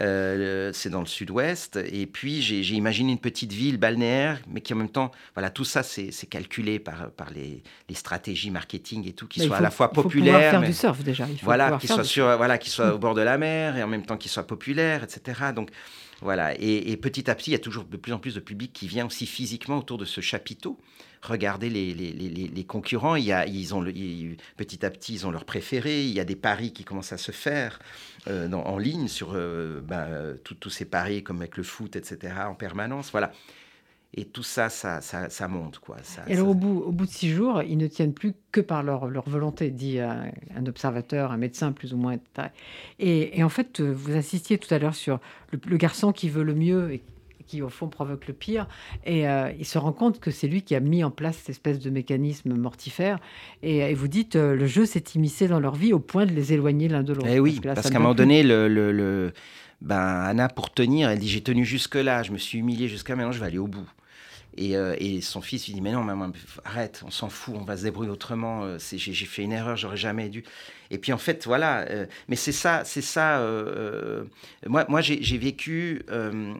[0.00, 1.78] Euh, c'est dans le sud-ouest.
[1.90, 5.64] Et puis, j'ai imaginé une petite ville balnéaire, mais qui en même temps, voilà, tout
[5.64, 9.70] ça, c'est calculé par, par les, les, stratégies marketing et tout, qui soit à la
[9.70, 10.40] fois populaire.
[10.40, 11.26] Il faut faire du surf déjà.
[11.26, 13.82] Il faut voilà, qui soit, sur, voilà, qui soit au bord de la mer et
[13.82, 15.40] en même temps qui soit populaire, etc.
[15.56, 15.70] Donc,
[16.20, 16.54] voilà.
[16.58, 18.88] Et, petit à petit, il y a toujours de plus en plus de public qui
[18.88, 20.78] vient aussi physiquement autour de ce chapiteau.
[21.22, 23.16] Regardez les, les, concurrents.
[23.16, 23.84] Il y a, ils ont
[24.56, 26.04] petit à petit, ils ont leur préféré.
[26.04, 27.78] Il y a des paris qui commencent à se faire
[28.26, 32.54] euh, en ligne sur euh, ben, tous ces paris, comme avec le foot, etc., en
[32.54, 33.10] permanence.
[33.10, 33.32] Voilà.
[34.14, 35.78] Et tout ça, ça, ça, monte.
[35.78, 35.96] Quoi.
[36.26, 38.82] et alors, Au, bout, au bout de six jours, ils ne tiennent plus que par
[38.82, 42.16] leur, leur volonté, dit un, observateur, un médecin plus ou moins.
[42.98, 45.20] Et, et, en fait, vous insistiez tout à l'heure sur
[45.52, 47.02] le, garçon qui veut le mieux et
[47.46, 48.66] qui, au fond, provoque le pire.
[49.04, 51.50] Et euh, il se rend compte que c'est lui qui a mis en place cette
[51.50, 53.20] espèce de mécanisme mortifère.
[53.62, 56.54] Et, vous dites, euh, le jeu s'est immiscé dans leur vie au point de les
[56.54, 57.28] éloigner l'un de l'autre.
[57.30, 59.32] Eh oui, parce, qu'à un moment donné, le, le,
[59.82, 63.32] Ben, Anna, pour tenir, elle dit J'ai tenu jusque-là, je me suis humiliée jusqu'à maintenant,
[63.32, 63.88] je vais aller au bout.
[64.58, 66.32] Euh, et, son fils lui dit Mais non, maman,
[66.64, 68.64] arrête, on s'en fout, on va se débrouiller autrement.
[68.64, 70.44] Euh, j'ai fait une erreur, j'aurais jamais dû.
[70.90, 71.80] Et puis en fait, voilà.
[71.90, 73.40] Euh, mais c'est ça, c'est ça.
[74.66, 76.02] moi, moi j'ai vécu.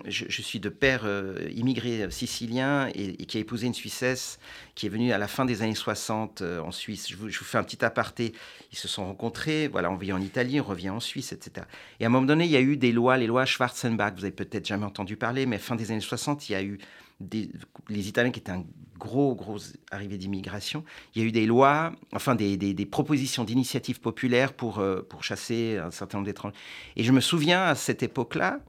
[0.07, 1.07] Je, suis de père
[1.55, 4.39] immigré sicilien et, qui a épousé une Suissesse
[4.75, 7.09] qui est venue à la fin des années 60 en Suisse.
[7.09, 8.33] Je vous, fais un petit aparté.
[8.71, 9.69] Ils se sont rencontrés.
[9.69, 11.67] Voilà, on vit en Italie, on revient en Suisse, etc.
[11.99, 14.15] Et à un moment donné, il y a eu des lois, les lois Schwarzenbach.
[14.15, 16.79] Vous avez peut-être jamais entendu parler, mais fin des années 60, il y a eu
[17.21, 18.65] les Italiens qui étaient un
[18.99, 19.59] gros, gros
[19.91, 25.03] arrivée d'immigration, il y a eu des lois, enfin des, propositions d'initiatives populaires pour, euh,
[25.09, 26.57] pour chasser un certain nombre d'étrangers.
[26.97, 28.61] Et je me souviens à cette époque-là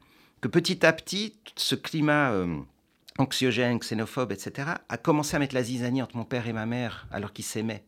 [0.42, 2.58] que petit à petit, ce climat euh,
[3.18, 7.08] anxiogène, xénophobe, etc., a commencé à mettre la zizanie entre mon père et ma mère
[7.12, 7.84] alors qu'ils s'aimaient.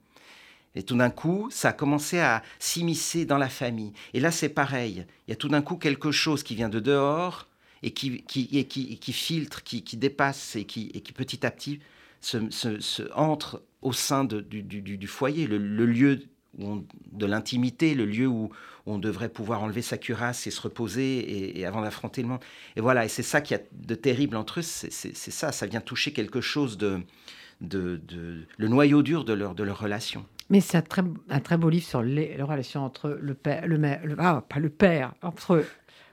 [0.75, 3.93] Et tout d'un coup, ça a commencé à s'immiscer dans la famille.
[4.13, 5.05] Et là, c'est pareil.
[5.27, 7.47] Il y a tout d'un coup quelque chose qui vient de dehors
[7.83, 11.51] et qui, qui, qui, qui filtre, qui, qui, dépasse et qui, et qui petit à
[11.51, 11.79] petit
[12.21, 16.21] se, se, entre au sein de, du, du, foyer, le, lieu
[16.57, 18.51] de l'intimité, le lieu où
[18.85, 22.41] on devrait pouvoir enlever sa cuirasse et se reposer et, avant d'affronter le monde.
[22.75, 25.81] Et voilà, et c'est ça qui a de terrible entre eux, c'est ça, ça vient
[25.81, 26.99] toucher quelque chose de,
[27.61, 30.25] de, de, le noyau dur de leur, de leur relation.
[30.49, 33.77] Mais c'est un très, un très beau livre sur les, relations entre le père, le,
[33.77, 35.63] le ah, pas le père, entre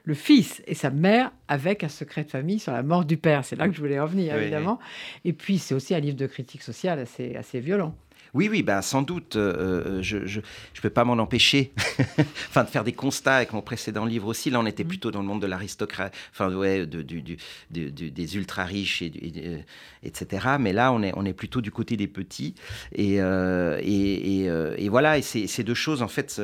[0.09, 3.45] le fils et sa mère avec un secret de famille sur la mort du père.
[3.45, 4.79] C'est là que je voulais en venir, évidemment.
[5.23, 7.95] Et puis, c'est aussi un livre de critique sociale assez, assez violent.
[8.33, 9.35] Oui, oui, ben, sans doute.
[9.35, 11.73] Euh, euh, je ne peux pas m'en empêcher.
[12.49, 14.49] enfin, de faire des constats avec mon précédent livre aussi.
[14.49, 14.87] Là, on était mmh.
[14.87, 17.37] plutôt dans le monde de l'aristocratie, enfin, ouais, de, du,
[17.69, 19.63] des ultra-riches, et,
[20.01, 20.55] etc.
[20.59, 22.55] Mais là, on est, on est plutôt du côté des petits.
[22.93, 26.41] Et, euh, et, et, voilà, et ces deux choses, en fait,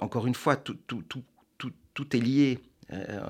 [0.00, 1.22] encore une fois, tout, tout, tout,
[1.92, 2.58] tout est lié.
[2.92, 3.20] Euh,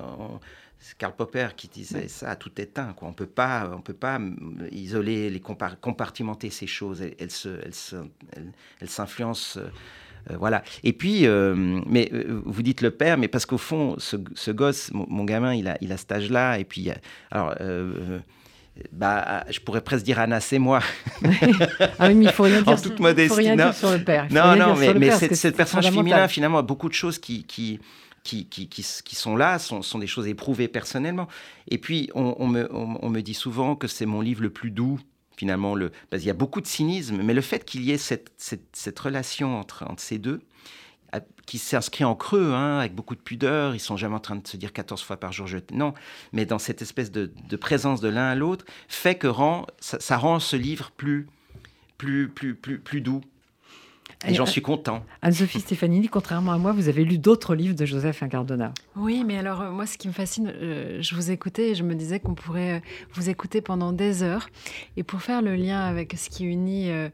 [0.79, 2.93] c'est Karl Popper qui disait ça, tout est un.
[2.93, 3.07] Quoi.
[3.07, 4.19] On peut pas, on peut pas
[4.71, 7.01] isoler, les compartimenter ces choses.
[7.01, 7.29] Elles,
[8.81, 9.59] elles s'influencent.
[9.59, 10.63] Euh, voilà.
[10.83, 12.11] Et puis, euh, mais
[12.45, 15.91] vous dites le père, mais parce qu'au fond, ce, gosse, mon, gamin, il a, il
[15.93, 16.59] a cet âge-là.
[16.59, 16.89] Et puis,
[17.31, 17.55] alors,
[18.91, 20.79] bah, je pourrais presque dire Anna, c'est moi.
[21.99, 23.29] ah oui, mais il faut rien dire, en toute modestie.
[23.29, 24.27] Faut rien dire sur le père.
[24.31, 27.79] non, non, mais, mais cette, cette personnage féminin, finalement, a beaucoup de choses qui, qui,
[28.23, 31.27] qui, sont là sont, des choses éprouvées personnellement.
[31.67, 34.99] Et puis, on, me, dit souvent que c'est mon livre le plus doux,
[35.35, 35.75] finalement.
[35.75, 38.99] Le, parce qu'il y a beaucoup de cynisme, mais le fait qu'il y ait cette,
[38.99, 40.41] relation entre, ces deux,
[41.45, 43.75] qui s'inscrit en creux, hein, avec beaucoup de pudeur.
[43.75, 45.93] Ils sont jamais en train de se dire 14 fois par jour je non,
[46.31, 49.27] mais dans cette espèce de, présence de l'un à l'autre, fait que
[49.79, 51.27] ça, rend ce livre plus
[53.01, 53.21] doux.
[54.27, 55.03] Et j'en suis content.
[55.21, 58.73] Anne-Sophie Stefanini, contrairement à moi, vous avez lu d'autres livres de Joseph Incardona.
[58.95, 61.83] Oui, mais alors, euh, moi, ce qui me fascine, euh, je vous écoutais et je
[61.83, 62.79] me disais qu'on pourrait euh,
[63.13, 64.47] vous écouter pendant des heures.
[64.97, 67.09] Et pour faire le lien avec ce qui unit euh,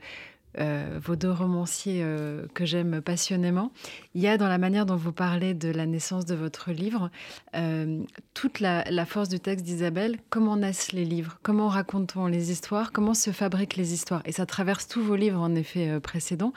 [0.58, 3.72] vos deux romanciers euh, que j'aime passionnément,
[4.16, 7.10] il y a dans la manière dont vous parlez de la naissance de votre livre
[7.56, 8.02] euh,
[8.34, 10.18] toute la, force du texte d'Isabelle.
[10.30, 11.40] Comment naissent les livres?
[11.44, 12.92] Comment raconte-t-on les histoires?
[12.92, 14.22] Comment se fabriquent les histoires?
[14.26, 16.54] Et ça traverse tous vos livres en effet précédents.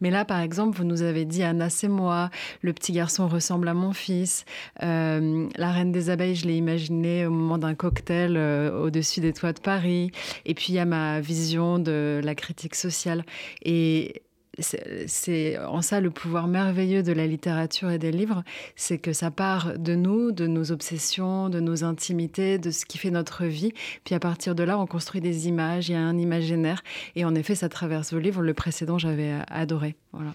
[0.00, 2.30] Mais là, par exemple, vous nous avez dit Anna, c'est moi,
[2.62, 4.44] le petit garçon ressemble à mon fils,
[4.80, 9.60] la reine des abeilles, je l'ai imaginé au moment d'un cocktail au-dessus des toits de
[9.60, 10.10] Paris.
[10.44, 13.24] Et puis il y a ma vision de la critique sociale.
[13.62, 14.22] Et
[14.58, 18.44] c'est en ça le pouvoir merveilleux de la littérature et des livres,
[18.76, 22.98] c'est que ça part de nous, de nos obsessions, de nos intimités, de ce qui
[22.98, 23.72] fait notre vie.
[24.04, 26.82] Puis à partir de là, on construit des images, il y a un imaginaire.
[27.16, 28.42] Et en effet, ça traverse vos livres.
[28.42, 29.96] Le précédent, j'avais adoré.
[30.12, 30.34] Voilà.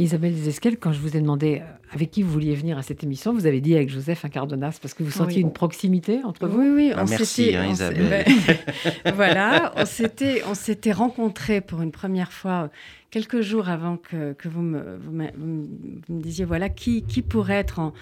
[0.00, 3.04] Isabelle Desesquelles, quand je vous ai demandé euh, avec qui vous vouliez venir à cette
[3.04, 6.58] émission, vous avez dit avec Joseph Incardonas parce que vous sentiez une proximité entre vous.
[6.58, 6.92] Oui, oui.
[6.96, 8.24] Ah, merci, hein, Isabelle.
[9.14, 12.70] voilà, on s'était, on s'était rencontrés pour une première fois
[13.10, 15.28] quelques jours avant que, que vous, me, vous, me,
[16.08, 17.92] disiez voilà qui, qui pourrait être en,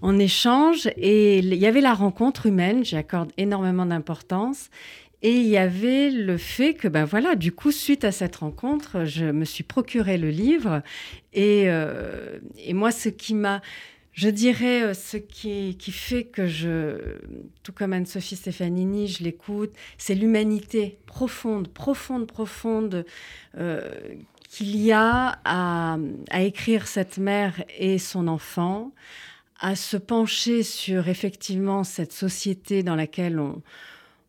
[0.00, 0.88] en échange.
[0.96, 4.70] Et il y avait la rencontre humaine, j'y accorde énormément d'importance.
[5.24, 9.06] Et il y avait le fait que, ben voilà, du coup, suite à cette rencontre,
[9.06, 10.82] je me suis procuré le livre.
[11.32, 13.62] Et, euh, et moi, ce qui m'a,
[14.12, 17.16] je dirais, euh, ce qui, qui, fait que je,
[17.62, 23.06] tout comme Anne-Sophie Stefanini, je l'écoute, c'est l'humanité profonde, profonde, profonde.
[23.56, 23.80] Euh,
[24.50, 25.96] qu'il y a à,
[26.30, 28.92] à, écrire cette mère et son enfant,
[29.58, 33.62] à se pencher sur effectivement cette société dans laquelle on,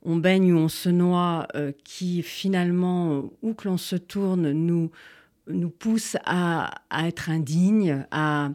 [0.05, 4.91] on baigne ou on se noie, euh, qui finalement, où que l'on se tourne, nous,
[5.47, 6.71] nous pousse à,
[7.05, 8.51] être indignes, à,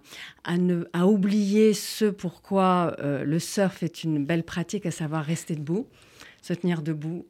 [0.57, 5.55] ne, à oublier ce pourquoi euh, le surf est une belle pratique, à savoir rester
[5.55, 5.87] debout,
[6.41, 7.27] se tenir debout.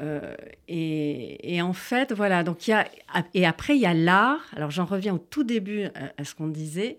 [0.00, 0.34] Euh,
[0.68, 2.86] et, en fait, voilà, donc il y a,
[3.34, 4.46] et après, il y a l'art.
[4.54, 6.98] Alors j'en reviens au tout début à, à ce qu'on disait.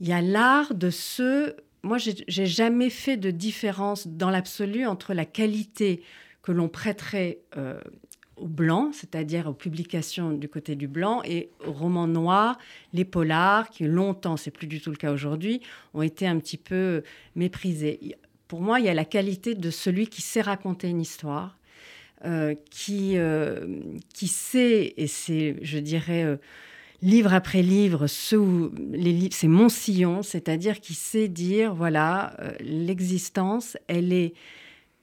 [0.00, 1.56] Il y a l'art de ce
[1.88, 6.02] moi, j'ai jamais fait de différence dans l'absolu entre la qualité
[6.42, 7.80] que l'on prêterait euh,
[8.36, 12.58] au blanc, c'est-à-dire aux publications du côté du blanc, et aux romans noirs,
[12.92, 15.60] les polars, qui longtemps, c'est plus du tout le cas aujourd'hui,
[15.94, 17.02] ont été un petit peu
[17.34, 18.16] méprisés.
[18.46, 21.58] Pour moi, il y a la qualité de celui qui sait raconter une histoire,
[22.24, 23.80] euh, qui, euh,
[24.14, 26.38] qui sait, et c'est, je dirais,
[27.02, 34.34] livre après livre, c'est mon sillon, c'est-à-dire qui sait dire voilà, euh, l'existence, elle est,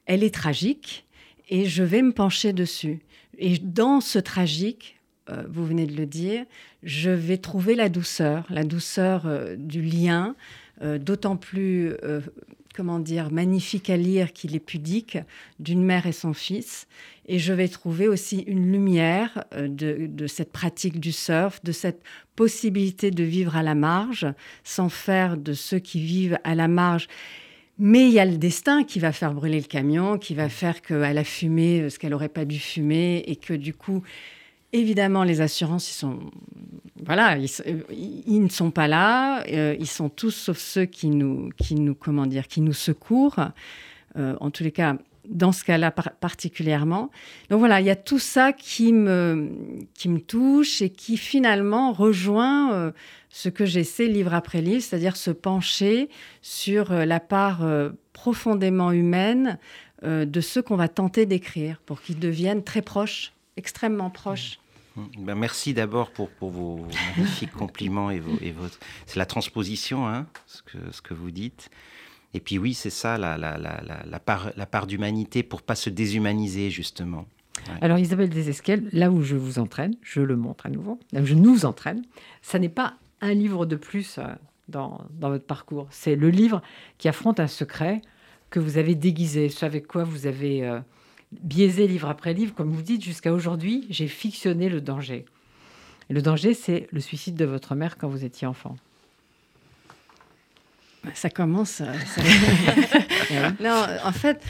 [0.06, 1.06] elle est tragique
[1.50, 3.00] et je vais me pencher dessus.
[3.38, 6.46] Et dans ce tragique, euh, vous venez de le dire,
[6.84, 10.36] je vais trouver la douceur, la douceur euh, du lien,
[11.00, 11.94] d'autant plus
[12.76, 15.18] comment dire, magnifique à lire qu'il est pudique,
[15.60, 16.88] d'une mère et son fils.
[17.28, 22.02] Et je vais trouver aussi une lumière euh, de, cette pratique du surf, de cette
[22.36, 24.28] possibilité de vivre à la marge,
[24.64, 27.08] sans faire de ceux qui vivent à la marge.
[27.80, 30.82] Mais il y a le destin qui va faire brûler le camion, qui va faire
[30.82, 34.04] qu'elle a fumé euh, ce qu'elle n'aurait pas dû fumer, et que du coup,
[34.76, 36.06] Évidemment, les assurances, ils
[38.44, 39.42] ne sont pas là.
[39.48, 41.50] Euh, ils sont tous sauf ceux qui nous,
[41.98, 43.40] comment dire, qui nous secourent.
[44.18, 44.98] Euh, en tous les cas,
[45.30, 47.10] dans ce cas-là particulièrement.
[47.50, 49.50] Donc voilà, il y a tout ça qui me,
[50.28, 52.92] touche et qui finalement rejoint euh,
[53.30, 56.10] ce que j'essaie livre après livre, c'est-à-dire se pencher
[56.42, 57.66] sur la part
[58.12, 59.58] profondément humaine
[60.04, 64.60] de ceux qu'on va tenter d'écrire pour qu'ils deviennent très proches, extrêmement proches.
[65.18, 68.80] Ben merci d'abord pour, pour, vos magnifiques compliments et, vos, et votre.
[69.06, 71.70] C'est la transposition, hein, ce, que, ce que vous dites.
[72.34, 76.70] Et puis oui, c'est ça, la, la, la, la, part, d'humanité pour pas se déshumaniser,
[76.70, 77.26] justement.
[77.80, 81.26] Alors Isabelle Desesquelles, là où je vous entraîne, je le montre à nouveau, là où
[81.26, 82.04] je nous entraîne,
[82.42, 84.24] ça n'est pas un livre de plus euh,
[84.68, 85.88] dans, dans votre parcours.
[85.92, 86.62] C'est le livre
[86.98, 88.02] qui affronte un secret
[88.50, 90.66] que vous avez déguisé, ce avec quoi vous avez...
[90.66, 90.80] Euh,
[91.42, 95.26] biaisé livre après livre, comme vous dites, jusqu'à aujourd'hui, j'ai fictionné le danger.
[96.10, 98.76] le danger, c'est le suicide de votre mère quand vous étiez enfant.
[101.14, 101.82] Ça commence.
[101.82, 104.44] Euh, non, en fait,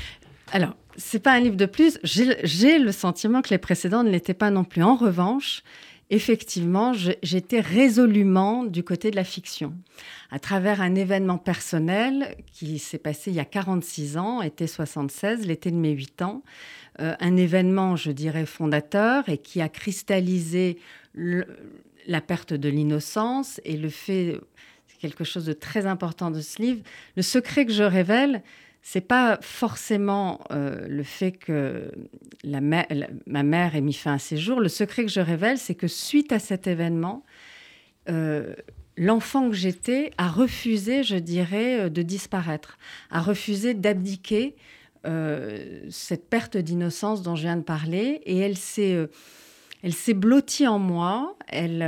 [0.52, 2.00] alors, c'est pas un livre de plus.
[2.04, 4.84] J'ai le sentiment que les précédents ne l'étaient pas non plus.
[4.84, 5.64] En revanche,
[6.10, 9.74] effectivement, j'étais résolument du côté de la fiction.
[10.30, 15.48] À travers un événement personnel qui s'est passé il y a 46 ans, été 76,
[15.48, 16.44] l'été de mes 8 ans,
[17.02, 20.78] euh, un événement, je dirais, fondateur et qui a cristallisé
[21.16, 24.40] la perte de l'innocence et le fait,
[24.88, 26.82] c'est quelque chose de très important de ce livre,
[27.16, 28.44] le secret que je révèle,
[28.88, 31.92] c'est pas forcément euh, le fait que
[32.46, 34.60] ma mère ait mis fin à ses jours.
[34.60, 37.24] Le secret que je révèle, c'est que suite à cet événement,
[38.10, 38.54] euh,
[38.96, 42.78] l'enfant que j'étais a refusé, je dirais, euh, de disparaître,
[43.10, 44.56] a refusé d'abdiquer
[45.90, 49.08] cette perte d'innocence dont je viens de parler, et elle s'est,
[49.84, 51.38] elle blottie en moi.
[51.48, 51.84] Elle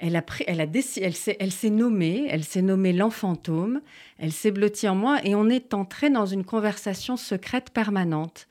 [0.00, 3.80] elle a pris, elle a s'est, elle s'est nommée, elle s'est nommée l'enfantôme,
[4.18, 8.46] elle s'est blottie en moi et on est entré dans une conversation secrète permanente.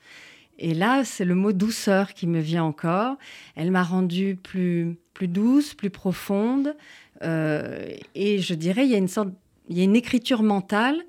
[0.58, 3.16] Et là, c'est le mot douceur qui me vient encore.
[3.54, 6.76] Elle m'a rendue plus, plus douce, plus profonde.
[7.22, 11.04] Euh, et je dirais, il y a une écriture mentale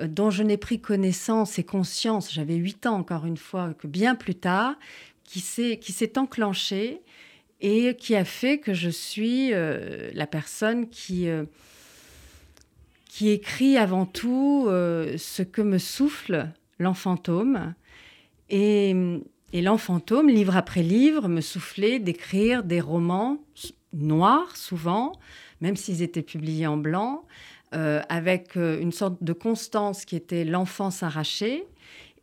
[0.00, 3.88] euh, dont je n'ai pris connaissance et conscience, j'avais huit ans encore une fois, que
[3.88, 4.76] bien plus tard,
[5.24, 7.02] qui s'est, qui s'est enclenchée
[7.62, 11.44] et qui a fait que je suis euh, la personne qui, euh,
[13.08, 16.48] qui écrit avant tout euh, ce que me souffle
[16.80, 17.74] l'enfantôme.
[18.50, 18.94] Et,
[19.52, 23.38] et l'enfantôme, livre après livre, me soufflait d'écrire des romans
[23.92, 25.12] noirs souvent,
[25.60, 27.24] même s'ils étaient publiés en blanc,
[27.70, 31.64] avec une sorte de constance qui était l'enfance arrachée.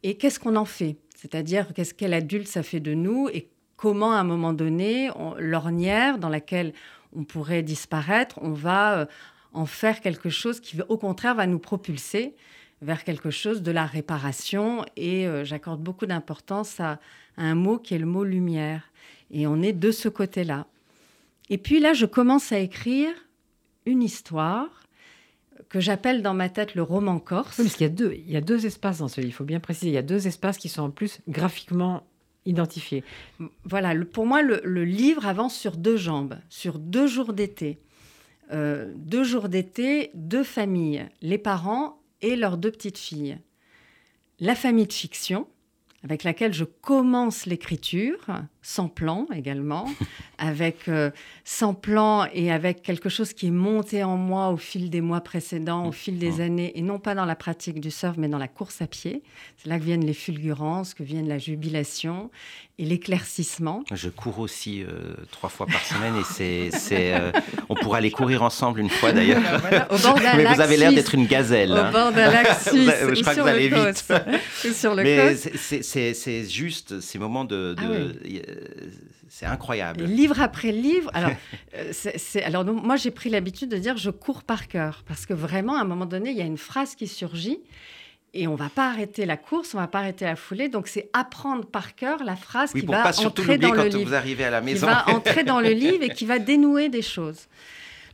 [0.04, 0.98] Et qu'est-ce qu'on en fait?
[1.16, 3.30] C'est-à-dire, qu'est-ce quel adulte ça fait de nous?
[3.30, 6.74] Et comment à un moment donné, l'ornière dans laquelle
[7.16, 9.06] on pourrait disparaître, on va euh,
[9.54, 12.36] en faire quelque chose qui, au contraire, va nous propulser
[12.82, 14.84] vers quelque chose de la réparation.
[14.98, 17.00] Et euh, j'accorde beaucoup d'importance à,
[17.38, 18.92] un mot qui est le mot lumière.
[19.32, 20.68] Et on est de ce côté-là.
[21.50, 23.14] Et puis là, je commence à écrire
[23.86, 24.84] une histoire
[25.70, 27.56] que j'appelle dans ma tête le roman corse.
[27.56, 29.32] parce qu'il y a deux, il y a deux espaces dans ce livre.
[29.32, 32.04] Il faut bien préciser, il y a deux espaces qui sont en plus graphiquement
[32.46, 33.04] identifié.
[33.64, 37.80] Voilà, pour moi, le, livre avance sur deux jambes, sur deux jours d'été.
[38.52, 43.38] Euh, deux jours d'été, deux familles, les parents et leurs deux petites filles.
[44.40, 45.48] La famille de fiction,
[46.04, 48.18] avec laquelle je commence l'écriture,
[48.62, 49.86] sans plan également,
[50.38, 51.12] avec euh,
[51.44, 55.22] sans plan et avec quelque chose qui est monté en moi au fil des mois
[55.22, 58.38] précédents, au fil des années, et non pas dans la pratique du surf, mais dans
[58.38, 59.24] la course à pied.
[59.58, 62.30] C'est là que viennent les fulgurances, que viennent la jubilation
[62.80, 63.84] et l'éclaircissement.
[63.92, 67.32] Je cours aussi euh, trois fois par semaine et c'est, c'est euh,
[67.68, 69.42] on pourra aller courir ensemble une fois d'ailleurs.
[69.92, 71.74] au bord d'un Mais vous avez l'air d'être une gazelle.
[71.74, 71.92] Au hein.
[71.92, 72.90] bord d'un lac suisse.
[73.14, 74.06] je crois que vous allez vite.
[74.74, 77.84] sur le Mais c'est, c'est, juste ces moments de, ah
[79.30, 80.04] c'est incroyable.
[80.04, 81.12] livre après livre.
[81.14, 81.32] Alors,
[81.76, 85.04] euh, c'est, alors moi, j'ai pris l'habitude de dire je cours par cœur.
[85.08, 87.60] Parce que vraiment, à un moment donné, il y a une phrase qui surgit.
[88.34, 90.70] Et on va pas arrêter la course, on va pas arrêter la foulée.
[90.70, 94.10] Donc c'est apprendre par cœur la phrase qui va entrer dans le livre.
[94.10, 94.88] Vous arrivez à la maison.
[94.88, 97.48] Qui va entrer dans le livre et qui va dénouer des choses.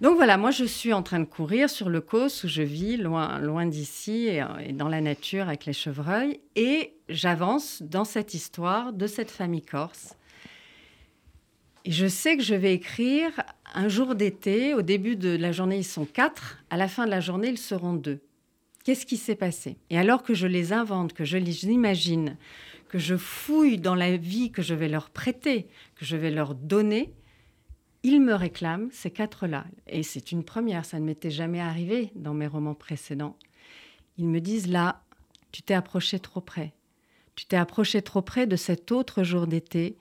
[0.01, 2.97] Donc voilà, moi je suis en train de courir sur le Causse où je vis,
[2.97, 8.33] loin, loin d'ici et, et, dans la nature avec les chevreuils, et j'avance dans cette
[8.33, 10.15] histoire de cette famille corse
[11.85, 13.31] et je sais que je vais écrire
[13.75, 14.73] un jour d'été.
[14.73, 16.57] Au début de la journée, ils sont quatre.
[16.71, 18.19] À la fin de la journée, ils seront deux.
[18.85, 19.77] Qu'est-ce qui s'est passé?
[19.89, 22.37] Et alors que je les invente, que je les imagine,
[22.87, 26.53] que je fouille dans la vie que je vais leur prêter, que je vais leur
[26.53, 27.11] donner,
[28.03, 29.65] ils me réclament ces quatre-là.
[29.87, 33.35] Et c'est une première, ça ne m'était jamais arrivé dans mes romans précédents.
[34.19, 35.01] Ils me disent là,
[35.51, 36.71] tu t'es approché trop près.
[37.35, 39.97] Tu t'es approché trop près de cet autre jour d'été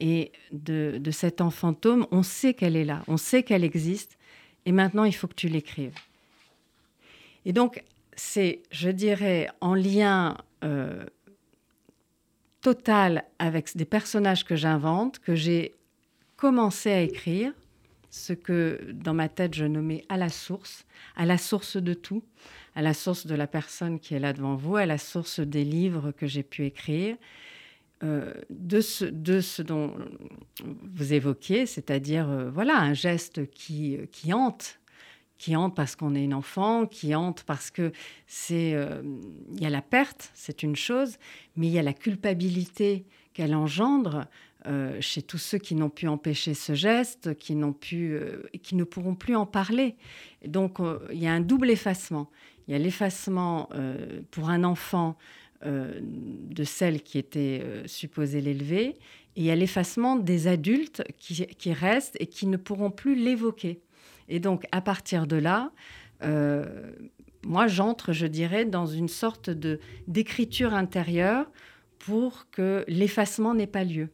[0.00, 4.18] et de, de cet fantôme, on sait qu'elle est là, on sait qu'elle existe,
[4.66, 5.94] et maintenant il faut que tu l'écrives.
[7.44, 7.84] Et donc,
[8.16, 11.04] c'est, je dirais, en lien euh,
[12.60, 15.74] total avec des personnages que j'invente, que j'ai
[16.36, 17.52] commencé à écrire,
[18.10, 22.22] ce que dans ma tête je nommais à la source, à la source de tout,
[22.74, 25.64] à la source de la personne qui est là devant vous, à la source des
[25.64, 27.16] livres que j'ai pu écrire,
[28.02, 29.94] euh, de, ce, dont
[30.62, 34.78] vous évoquiez, c'est-à-dire euh, voilà un geste qui, qui hante,
[35.38, 37.92] qui hante parce qu'on est une enfant, qui hante parce que
[38.26, 39.02] c'est euh,
[39.52, 41.16] il y a la perte, c'est une chose,
[41.56, 44.26] mais il y a la culpabilité qu'elle engendre
[45.00, 48.18] chez tous ceux qui n'ont pu empêcher ce geste, qui n'ont pu,
[48.62, 49.94] qui ne pourront plus en parler.
[50.46, 50.78] donc
[51.12, 52.30] il y a un double effacement.
[52.66, 53.68] Il y a l'effacement
[54.30, 55.18] pour un enfant
[55.66, 58.88] euh, de celle qui était euh, supposée l'élever.
[59.34, 63.80] Et il y a l'effacement des adultes qui, restent et qui ne pourront plus l'évoquer.
[64.28, 65.70] Et donc, à partir de là,
[66.22, 66.92] euh,
[67.44, 71.46] moi, j'entre, je dirais, dans une sorte de d'écriture intérieure
[71.98, 74.08] pour que l'effacement n'ait pas lieu,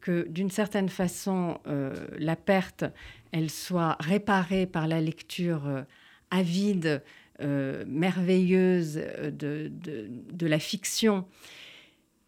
[0.00, 2.84] que d'une certaine façon, euh, la perte,
[3.32, 5.82] elle soit réparée par la lecture euh,
[6.30, 7.02] avide,
[7.40, 11.26] merveilleuse de, de, de, la fiction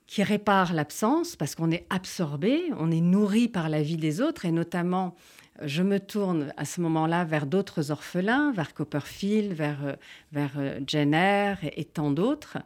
[0.09, 4.47] qui répare l'absence, parce qu'on est absorbé, on est nourri par la vie des autres,
[4.47, 5.15] et notamment
[5.63, 9.93] je me tourne à ce moment-là vers d'autres orphelins, vers Copperfield, vers, euh,
[10.33, 12.59] vers euh, Jenner et, tant d'autres.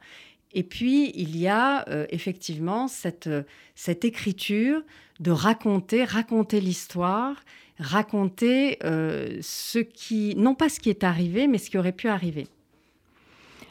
[0.52, 3.30] Et puis, il y a euh, effectivement cette,
[3.74, 4.82] cette écriture
[5.20, 7.36] de raconter, raconter l'histoire,
[7.78, 12.46] raconter ce qui, non pas ce qui est arrivé, mais ce qui aurait pu arriver.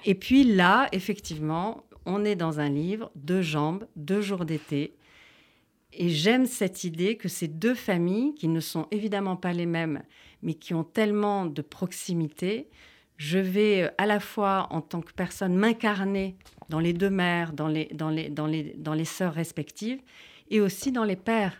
[0.05, 4.93] Et puis là, effectivement, on est dans un livre, deux jambes, deux jours d'été,
[5.93, 10.03] et j'aime cette idée que ces deux familles, qui ne sont évidemment pas les mêmes,
[10.43, 12.69] mais qui ont tellement de proximité,
[13.17, 16.35] je vais euh, à la fois en tant que personne m'incarner
[16.69, 19.99] dans les deux mères, dans les, dans les, dans les, dans les sœurs respectives,
[20.49, 21.53] et aussi dans les pères.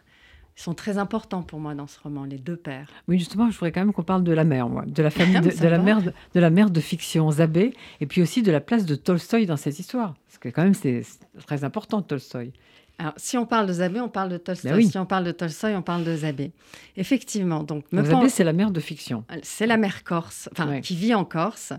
[0.58, 2.90] Ils sont très importants pour moi dans ce roman, les deux pères.
[3.08, 5.40] Oui, justement, je voudrais quand même qu'on parle de la mère, moi, de la famille,
[5.42, 8.60] de, la mère, de, de, la mère de fiction, Zabé, et puis aussi de la
[8.60, 11.02] place de Tolstoï dans cette histoire, parce que quand même c'est
[11.46, 12.52] très important Tolstoï.
[13.00, 14.72] Alors, si on parle de Zabé, on parle de Tolstoï.
[14.72, 16.52] Ben si on parle de Tolstoï, on parle de Zabé.
[16.98, 17.64] Effectivement.
[17.64, 19.24] Donc, Zabé, c'est la mère de fiction.
[19.42, 21.72] C'est la mère corse, enfin, qui vit en Corse.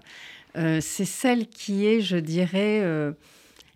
[0.57, 3.13] Euh, c'est celle qui est, je dirais, euh,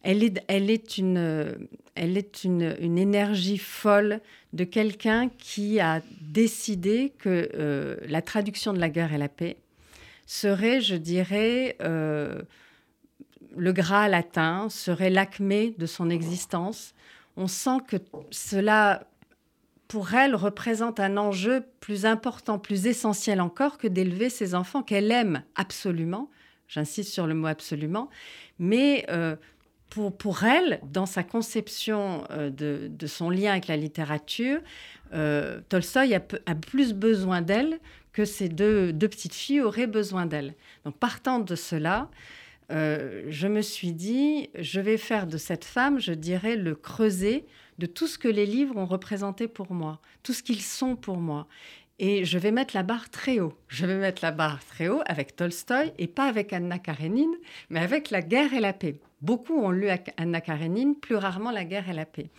[0.02, 1.54] elle, est, elle est, une,
[1.94, 4.20] elle est une, une énergie folle
[4.54, 9.58] de quelqu'un qui a décidé que euh, la traduction de la guerre et la paix
[10.26, 12.46] serait, je dirais, le
[13.72, 16.93] Graal latin, serait l'acmé de son existence
[17.36, 17.96] on sent que
[18.30, 19.06] cela,
[19.88, 25.10] pour elle, représente un enjeu plus important, plus essentiel encore que d'élever ses enfants qu'elle
[25.10, 26.30] aime absolument.
[26.68, 28.08] J'insiste sur le mot absolument.
[28.58, 29.36] Mais euh,
[29.90, 34.60] pour, pour, elle, dans sa conception euh, de, son lien avec la littérature,
[35.12, 36.20] euh, Tolstoï a,
[36.54, 37.78] plus besoin d'elle
[38.12, 40.54] que ces deux, deux, petites filles auraient besoin d'elle.
[40.84, 42.08] Donc partant de cela,
[42.70, 47.44] euh, je me suis dit, je vais faire de cette femme, je dirais, le creuset
[47.78, 51.18] de tout ce que les livres ont représenté pour moi, tout ce qu'ils sont pour
[51.18, 51.46] moi.
[51.98, 53.54] Et je vais mettre la barre très haut.
[53.68, 57.34] Je vais mettre la barre très haut avec Tolstoï et pas avec Anna Karenine,
[57.70, 58.98] mais avec La guerre et la paix.
[59.20, 62.30] Beaucoup ont lu Anna Karenine, plus rarement La guerre et la paix.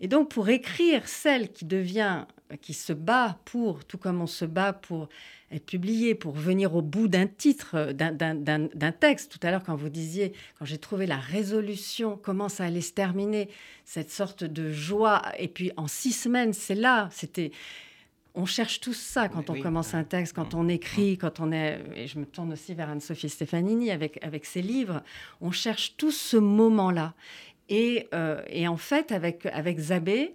[0.00, 2.24] Et donc pour écrire celle qui devient,
[2.60, 5.08] qui se bat pour, tout comme on se bat pour
[5.50, 9.32] être publié pour venir au bout d'un titre, euh, d'un texte.
[9.32, 12.92] Tout à l'heure, quand vous disiez, quand j'ai trouvé la résolution, comment ça allait se
[12.92, 13.48] terminer,
[13.84, 17.50] cette sorte de joie, et puis en six semaines, c'est là, c'était...
[18.34, 21.80] On cherche tout ça quand on commence un texte, quand on écrit, quand on est...
[21.96, 25.02] Et je me tourne aussi vers Anne-Sophie Stefanini avec, avec ses livres.
[25.40, 27.14] On cherche tout ce moment-là.
[27.68, 30.34] Et, euh, et, en fait, avec, avec Zabé,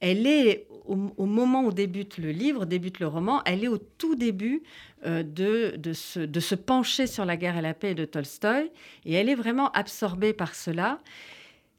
[0.00, 4.14] elle est au, moment où débute le livre, débute le roman, elle est au tout
[4.14, 4.62] début
[5.04, 8.70] euh, de, de, se, de, se, pencher sur la guerre et la paix de Tolstoï,
[9.04, 10.98] et elle est vraiment absorbée par cela.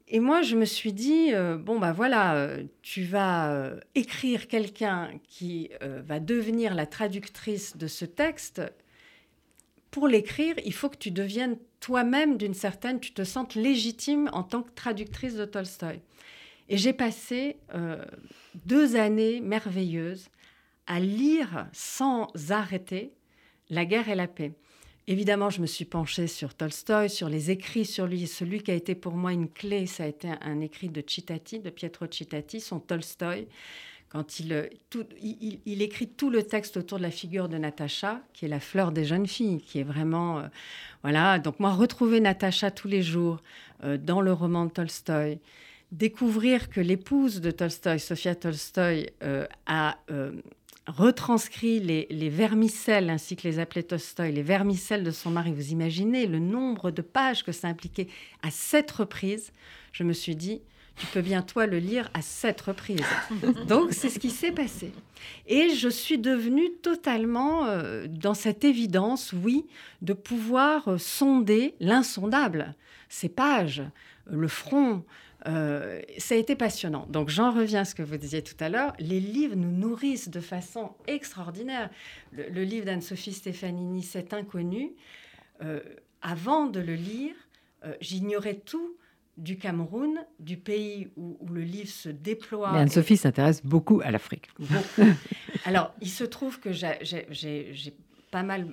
[0.07, 5.09] Et moi, je me suis dit, euh, bon, bah voilà, euh, tu vas écrire quelqu'un
[5.27, 8.61] qui va devenir la traductrice de ce texte.
[9.91, 14.43] Pour l'écrire, il faut que tu deviennes toi-même d'une certaine, tu te sentes légitime en
[14.43, 15.99] tant que traductrice de Tolstoï.
[16.69, 18.05] Et j'ai passé euh,
[18.65, 20.29] deux années merveilleuses
[20.85, 23.11] à lire sans arrêter
[23.69, 24.53] La guerre et la paix.
[25.07, 28.27] Évidemment, je me suis penchée sur Tolstoï, sur les écrits sur lui.
[28.27, 31.59] Celui qui a été pour moi une clé, ça a été un, écrit de Cittati,
[31.59, 33.47] de Pietro Cittati, son Tolstoï.
[34.09, 34.69] Quand il,
[35.65, 38.91] il, écrit tout le texte autour de la figure de Natacha, qui est la fleur
[38.91, 40.39] des jeunes filles, qui est vraiment...
[40.39, 40.47] Euh,
[41.01, 43.41] voilà, donc moi, retrouver Natacha tous les jours
[43.83, 45.39] euh, dans le roman de Tolstoï,
[45.91, 50.31] découvrir que l'épouse de Tolstoï, Sofia Tolstoï, euh, a euh,
[50.87, 55.51] retranscrit les, vermicelles, ainsi que les appelait Tolstoï, les vermicelles de son mari.
[55.51, 58.07] Vous imaginez le nombre de pages que ça impliquait
[58.43, 59.51] à sept reprises.
[59.91, 60.61] Je me suis dit,
[60.95, 63.01] tu peux bien toi le lire à sept reprises.
[63.67, 64.91] Donc c'est ce qui s'est passé.
[65.47, 69.65] Et je suis devenue totalement euh, dans cette évidence, oui,
[70.01, 72.75] de pouvoir sonder l'insondable,
[73.09, 73.83] ces pages,
[74.29, 75.03] le front,
[75.47, 77.05] euh, ça a été passionnant.
[77.09, 78.93] Donc j'en reviens à ce que vous disiez tout à l'heure.
[78.99, 81.89] Les livres nous nourrissent de façon extraordinaire.
[82.33, 84.91] Le, livre d'Anne-Sophie Stefanini, Cet inconnu,
[85.63, 85.79] euh,
[86.21, 87.35] avant de le lire,
[87.85, 88.95] euh, j'ignorais tout
[89.37, 92.73] du Cameroun, du pays où, le livre se déploie.
[92.73, 94.49] Mais Anne-Sophie s'intéresse beaucoup à l'Afrique.
[95.65, 97.95] Alors, il se trouve que j'ai
[98.31, 98.67] pas mal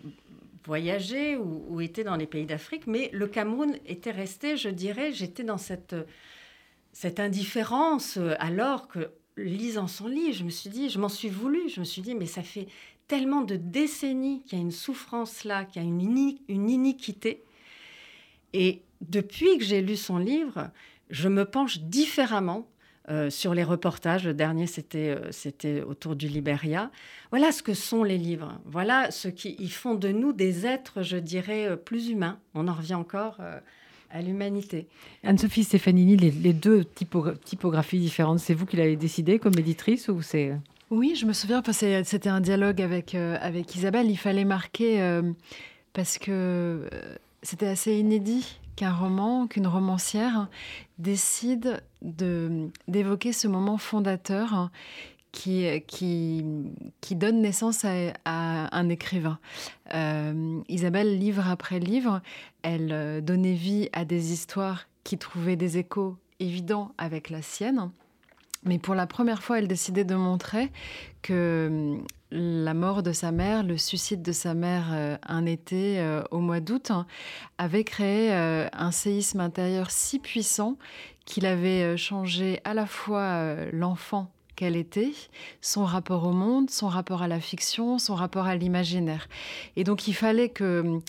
[0.64, 5.44] voyagé ou, été dans les pays d'Afrique, mais le Cameroun était resté, je dirais, j'étais
[5.44, 5.94] dans cette,
[6.96, 11.68] cette indifférence alors que lisant son livre, je me suis dit, je m'en suis voulu,
[11.68, 12.68] je me suis dit, mais ça fait
[13.06, 17.44] tellement de décennies qu'il y a une souffrance là, qu'il y a une, iniquité.
[18.54, 20.70] Et depuis que j'ai lu son livre,
[21.10, 22.66] je me penche différemment
[23.10, 24.24] euh, sur les reportages.
[24.24, 26.90] Le dernier, c'était, euh, c'était autour du Liberia.
[27.28, 28.58] Voilà ce que sont les livres.
[28.64, 32.40] Voilà ce qui font de nous des êtres, je dirais, euh, plus humains.
[32.54, 33.38] On en revient encore
[34.10, 34.86] à l'humanité.
[35.24, 40.52] Anne-Sophie Stefanini, les, deux typographies différentes, c'est vous qui l'avez décidé comme éditrice ou c'est...
[40.90, 44.08] Oui, je me souviens, c'était un dialogue avec, avec Isabelle.
[44.08, 45.20] Il fallait marquer
[45.92, 46.88] parce que
[47.42, 50.48] c'était assez inédit qu'un roman, qu'une romancière
[50.98, 54.70] décide d'évoquer ce moment fondateur
[55.36, 56.42] qui,
[57.10, 59.38] donne naissance à, un écrivain.
[59.94, 62.20] Euh, Isabelle, livre après livre,
[62.62, 67.90] elle euh, donnait vie à des histoires qui trouvaient des échos évidents avec la sienne.
[68.64, 70.72] Mais pour la première fois, elle décidait de montrer
[71.22, 71.98] que
[72.32, 76.60] la mort de sa mère, le suicide de sa mère euh, un été au mois
[76.60, 77.06] d'août, hein,
[77.58, 80.76] avait créé un séisme intérieur si puissant
[81.26, 85.12] qu'il avait changé à la fois l'enfant qu'elle était,
[85.60, 89.28] son rapport au monde, son rapport à la fiction, son rapport à l'imaginaire.
[89.76, 91.00] Et donc il fallait que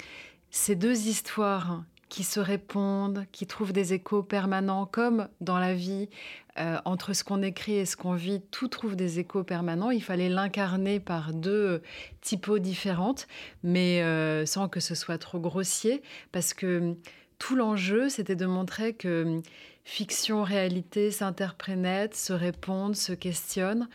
[0.52, 6.10] ces deux histoires qui se répondent, qui trouvent des échos permanents, comme dans la vie,
[6.58, 9.92] euh, entre ce qu'on écrit et ce qu'on vit, tout trouve des échos permanents.
[9.92, 11.82] Il fallait l'incarner par deux
[12.22, 13.28] typos différentes,
[13.64, 16.96] mais euh, sans que ce soit trop grossier, parce que hum,
[17.40, 19.42] tout l'enjeu, c'était de montrer que hum,
[19.88, 23.88] fiction, réalité s'interprètent, se répondent, se questionnent,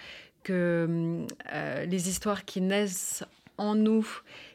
[0.43, 3.25] que euh, les histoires qui naissent
[3.59, 4.07] en nous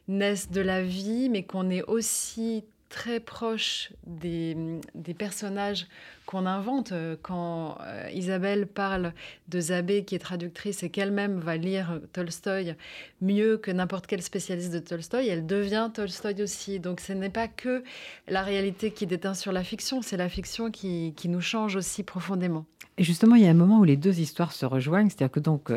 [0.07, 4.55] naissent de la vie, mais qu'on est aussi très proche des,
[4.95, 5.87] des personnages
[6.25, 6.91] qu'on invente.
[6.91, 9.13] Euh, quand euh, Isabelle parle
[9.47, 12.75] de Zabé, qui est traductrice et qu'elle-même va lire Tolstoï
[13.21, 16.79] mieux que n'importe quel spécialiste de Tolstoï, elle devient Tolstoï aussi.
[16.79, 17.83] Donc ce n'est pas que
[18.27, 22.03] la réalité qui déteint sur la fiction, c'est la fiction qui, qui nous change aussi
[22.03, 22.65] profondément.
[22.99, 25.39] Et justement, il y a un moment où les deux histoires se rejoignent, c'est-à-dire que
[25.39, 25.71] donc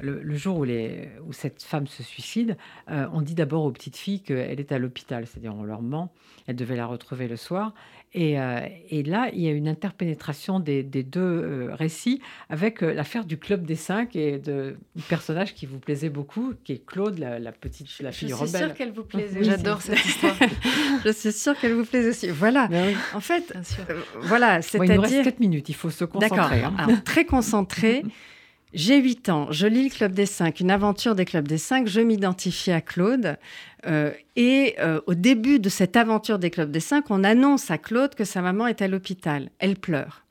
[0.00, 2.56] le, jour où, les, où, cette femme se suicide,
[2.90, 6.12] euh, on dit d'abord aux petites filles qu'elle est à l'hôpital, c'est-à-dire on leur ment,
[6.46, 7.72] elle devait la retrouver le soir.
[8.16, 12.80] Et, euh, et là, il y a une interpénétration des, des deux euh, récits avec
[12.80, 16.86] l'affaire du Club des Cinq et de un personnage qui vous plaisait beaucoup, qui est
[16.86, 18.46] Claude, la, petite la fille rebelle.
[18.46, 19.42] Je suis sûre qu'elle vous plaisait.
[19.42, 20.36] J'adore cette histoire.
[21.04, 22.28] je suis sûre qu'elle vous plaisait aussi.
[22.28, 22.68] Voilà.
[22.68, 23.52] Ben en fait,
[24.20, 24.94] voilà, c'est-à-dire...
[24.94, 26.60] il nous reste 4 minutes, il faut se concentrer.
[26.60, 26.72] D'accord.
[26.78, 27.00] Hein.
[27.04, 28.04] Très concentré.
[28.74, 31.86] J'ai 8 ans, je lis le Club des Cinq, une aventure des Clubs des Cinq,
[31.86, 33.36] je m'identifie à Claude.
[33.86, 37.78] Euh, et euh, au début de cette aventure des Clubs des Cinq, on annonce à
[37.78, 39.50] Claude que sa maman est à l'hôpital.
[39.60, 40.24] Elle pleure.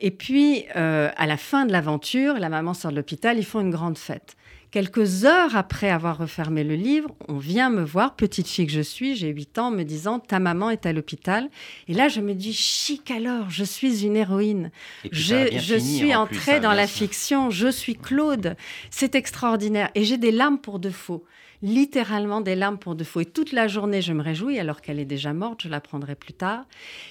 [0.00, 3.60] Et puis, euh, à la fin de l'aventure, la maman sort de l'hôpital, ils font
[3.60, 4.34] une grande fête.
[4.74, 8.80] Quelques heures après avoir refermé le livre, on vient me voir, petite fille que je
[8.80, 11.48] suis, j'ai 8 ans, me disant Ta maman est à l'hôpital.
[11.86, 14.72] Et là, je me dis Chic alors, je suis une héroïne.
[15.12, 18.56] Je, je suis entrée dans la fiction, je suis Claude.
[18.90, 19.90] C'est extraordinaire.
[19.94, 21.24] Et j'ai des larmes pour de faux
[21.62, 23.20] littéralement des larmes pour de faux.
[23.20, 26.34] Et toute la journée, je me réjouis, alors qu'elle est déjà morte, je l'apprendrai plus
[26.34, 26.66] tard.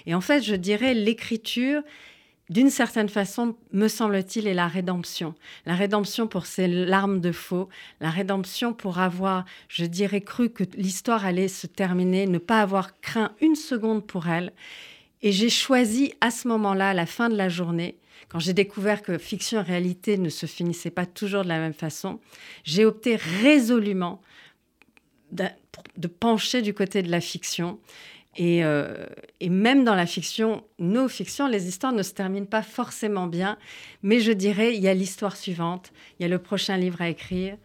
[0.06, 1.82] Et en fait, je dirais, l'écriture,
[2.50, 5.34] d'une certaine façon, me semble-t-il, est la rédemption.
[5.66, 7.70] La rédemption pour ces larmes de faux,
[8.02, 13.00] la rédemption pour avoir, je dirais, cru que l'histoire allait se terminer, ne pas avoir
[13.00, 14.52] craint une seconde pour elle.
[15.22, 19.02] Et j'ai choisi à ce moment-là, à la fin de la journée, quand j'ai découvert
[19.02, 22.20] que fiction et réalité ne se finissaient pas toujours de la même façon,
[22.66, 24.22] j'ai opté résolument
[25.32, 27.80] de pencher du côté de la fiction
[28.40, 29.06] euh,
[29.40, 33.58] et, même dans la fiction, nos fictions, les histoires ne se terminent pas forcément bien,
[34.02, 37.10] mais je dirais, il y a l'histoire suivante, il y a le prochain livre à
[37.10, 37.58] écrire.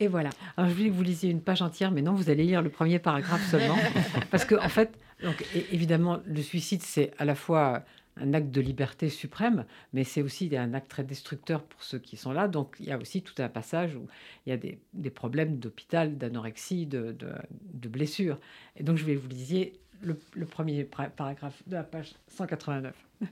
[0.00, 0.30] Et voilà.
[0.56, 2.70] Alors, je voulais que vous lisiez une page entière, mais non, vous allez lire le
[2.70, 3.78] premier paragraphe seulement.
[4.30, 4.92] parce que, en fait,
[5.22, 7.84] donc, évidemment, le suicide, c'est à la fois
[8.16, 12.16] un acte de liberté suprême, mais c'est aussi un acte très destructeur pour ceux qui
[12.16, 12.48] sont là.
[12.48, 14.06] Donc il y a aussi tout un passage où
[14.46, 18.38] il y a des, problèmes d'hôpital, d'anorexie, de, de, blessures.
[18.76, 22.94] Et donc je vais vous lisiez le, premier paragraphe de la page 189.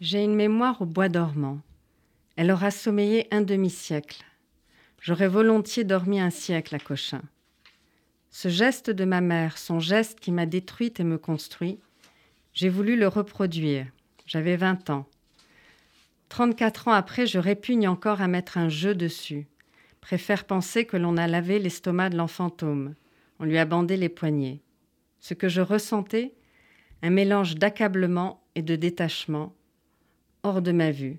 [0.00, 1.60] J'ai une mémoire au bois dormant.
[2.36, 4.24] Elle aura sommeillé un demi-siècle.
[5.00, 7.22] J'aurais volontiers dormi un siècle à Cochin.
[8.30, 11.78] Ce geste de ma mère, son geste qui m'a détruite et me construit,
[12.52, 13.86] J'ai voulu le reproduire.
[14.26, 15.06] J'avais 20 ans.
[16.28, 19.46] 34 ans après, je répugne encore à mettre un jeu dessus.
[20.00, 22.94] Préfère penser que l'on a lavé l'estomac de l'enfantôme.
[23.40, 24.60] On lui a bandé les poignets.
[25.26, 26.34] Ce que je ressentais,
[27.02, 29.54] un mélange d'accablement et de détachement,
[30.42, 31.18] hors de ma vue.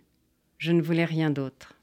[0.59, 1.73] Je ne voulais rien d'autre.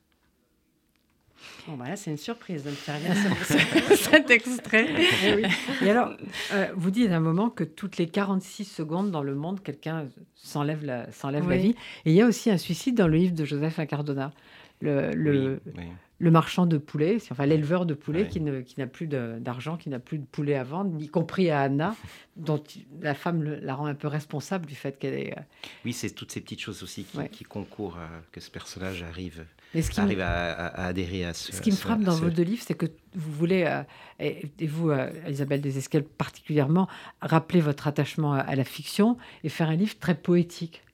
[1.67, 4.87] Bon, voilà, c'est une surprise de me faire lire ce- cet extrait.
[5.25, 5.43] Eh oui.
[5.83, 6.15] Et alors,
[6.53, 10.07] euh, vous dites à un moment que toutes les 46 secondes dans le monde, quelqu'un
[10.37, 11.63] s'enlève la, s'enlève la Oui.
[11.63, 11.75] vie.
[12.05, 14.33] Et il y a aussi un suicide dans le livre de Joseph Incardona,
[14.81, 15.85] le, le, Oui, oui.
[16.23, 18.29] Le marchand de poulets, enfin l'éleveur de poulets Ouais.
[18.29, 21.51] qui, ne, qui n'a plus d'argent, qui n'a plus de poulets à vendre, y compris
[21.51, 21.97] à Anna,
[22.37, 22.63] dont
[23.01, 25.37] la femme le- la rend un peu responsable du fait qu'elle est...
[25.37, 25.43] euh,
[25.85, 27.29] Oui, c'est toutes ces petites choses aussi qui, Ouais.
[27.29, 29.45] qui concourent à que ce personnage arrive,
[29.75, 31.51] Mais ce qui me- arrive à, à- à adhérer à ce.
[31.51, 33.83] Ce qui me ce- frappe dans ce- vos deux livres, c'est que vous voulez, euh,
[34.21, 36.87] et, et vous, euh, Isabelle Desescales particulièrement,
[37.21, 40.85] rappeler votre attachement à, à la fiction et faire un livre très poétique.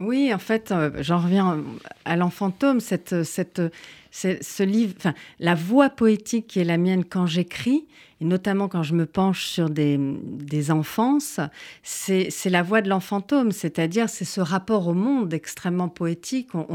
[0.00, 1.62] Oui, en fait, euh, j'en reviens
[2.04, 3.62] à l'enfantôme, cette, cette,
[4.10, 7.86] ce livre, enfin, la voix poétique qui est la mienne quand j'écris,
[8.20, 11.38] et notamment quand je me penche sur des, des enfances,
[11.84, 16.54] c'est la voix de l'enfantôme, c'est-à-dire c'est ce rapport au monde extrêmement poétique.
[16.54, 16.66] On,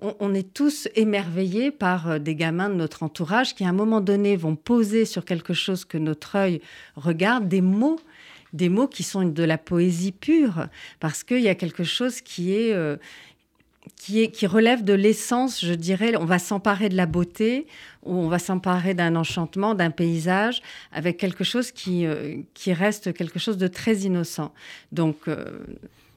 [0.00, 3.72] on- on est tous émerveillés par euh, des gamins de notre entourage qui, à un
[3.72, 6.60] moment donné, vont poser sur quelque chose que notre œil
[6.96, 7.98] regarde, des mots
[8.56, 10.68] des mots qui sont de la poésie pure,
[11.00, 12.96] parce qu'il y a quelque chose qui est, euh,
[13.94, 16.16] qui est qui relève de l'essence, je dirais.
[16.16, 17.66] On va s'emparer de la beauté,
[18.02, 23.12] ou on va s'emparer d'un enchantement, d'un paysage, avec quelque chose qui, euh, qui reste
[23.12, 24.52] quelque chose de très innocent.
[24.92, 25.44] Donc, euh,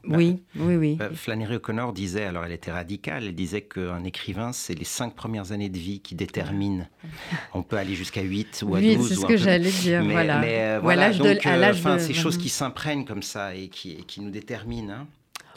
[0.10, 0.98] Bah, oui, oui, oui.
[1.02, 5.14] Euh, Flannery O'Connor disait, alors elle était radicale, elle disait qu'un écrivain, c'est les cinq
[5.16, 6.86] premières années de vie qui déterminent.
[7.54, 9.08] On peut aller jusqu'à 8 ou à Oui, 12.
[9.08, 10.04] c'est ce que j'allais dire.
[10.04, 10.40] Mais, voilà.
[10.40, 12.50] mais, euh, à voilà, l'âge de- donc, à euh, l'âge enfin, de- ces choses qui
[12.50, 14.92] s'imprègnent comme ça et qui, et qui nous déterminent.
[14.94, 15.08] hein.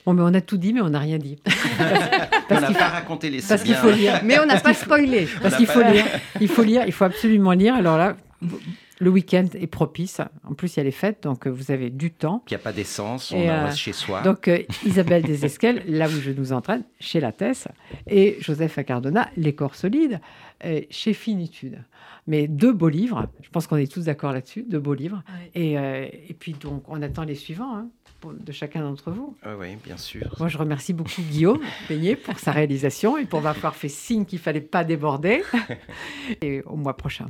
[0.04, 1.38] Bon, mais on a tout dit, mais on n'a rien dit.
[2.50, 4.20] On n'a pas raconté les Parce qu'il faut lire.
[4.24, 5.26] Mais on n'a pas spoilé.
[5.40, 6.04] Parce qu'il faut pas- lire.
[6.40, 6.82] Il faut lire.
[6.86, 7.74] Il faut absolument lire.
[7.76, 8.16] Alors là,
[9.02, 10.20] le week-end est propice.
[10.44, 12.44] En plus, il y a les fêtes, donc euh, vous avez du temps.
[12.46, 14.22] Il n'y a pas d'essence, on en euh, reste chez soi.
[14.22, 17.66] Donc, euh, Isabelle Desescales, là où je nous entraîne, chez La Tesse,
[18.06, 20.20] et Joseph Accardona, Les corps solides,
[20.64, 21.82] euh, chez Finitude.
[22.28, 25.24] Mais deux beaux livres, je pense qu'on est tous d'accord là-dessus, deux beaux livres.
[25.56, 27.88] Et, euh, et puis, donc, on attend les suivants hein,
[28.24, 29.36] de chacun d'entre vous.
[29.42, 30.32] Ah oui, bien sûr.
[30.38, 34.38] Moi, je remercie beaucoup Guillaume Peigné pour sa réalisation et pour m'avoir fait signe qu'il
[34.38, 35.42] fallait pas déborder.
[36.42, 37.12] Et au mois prochain.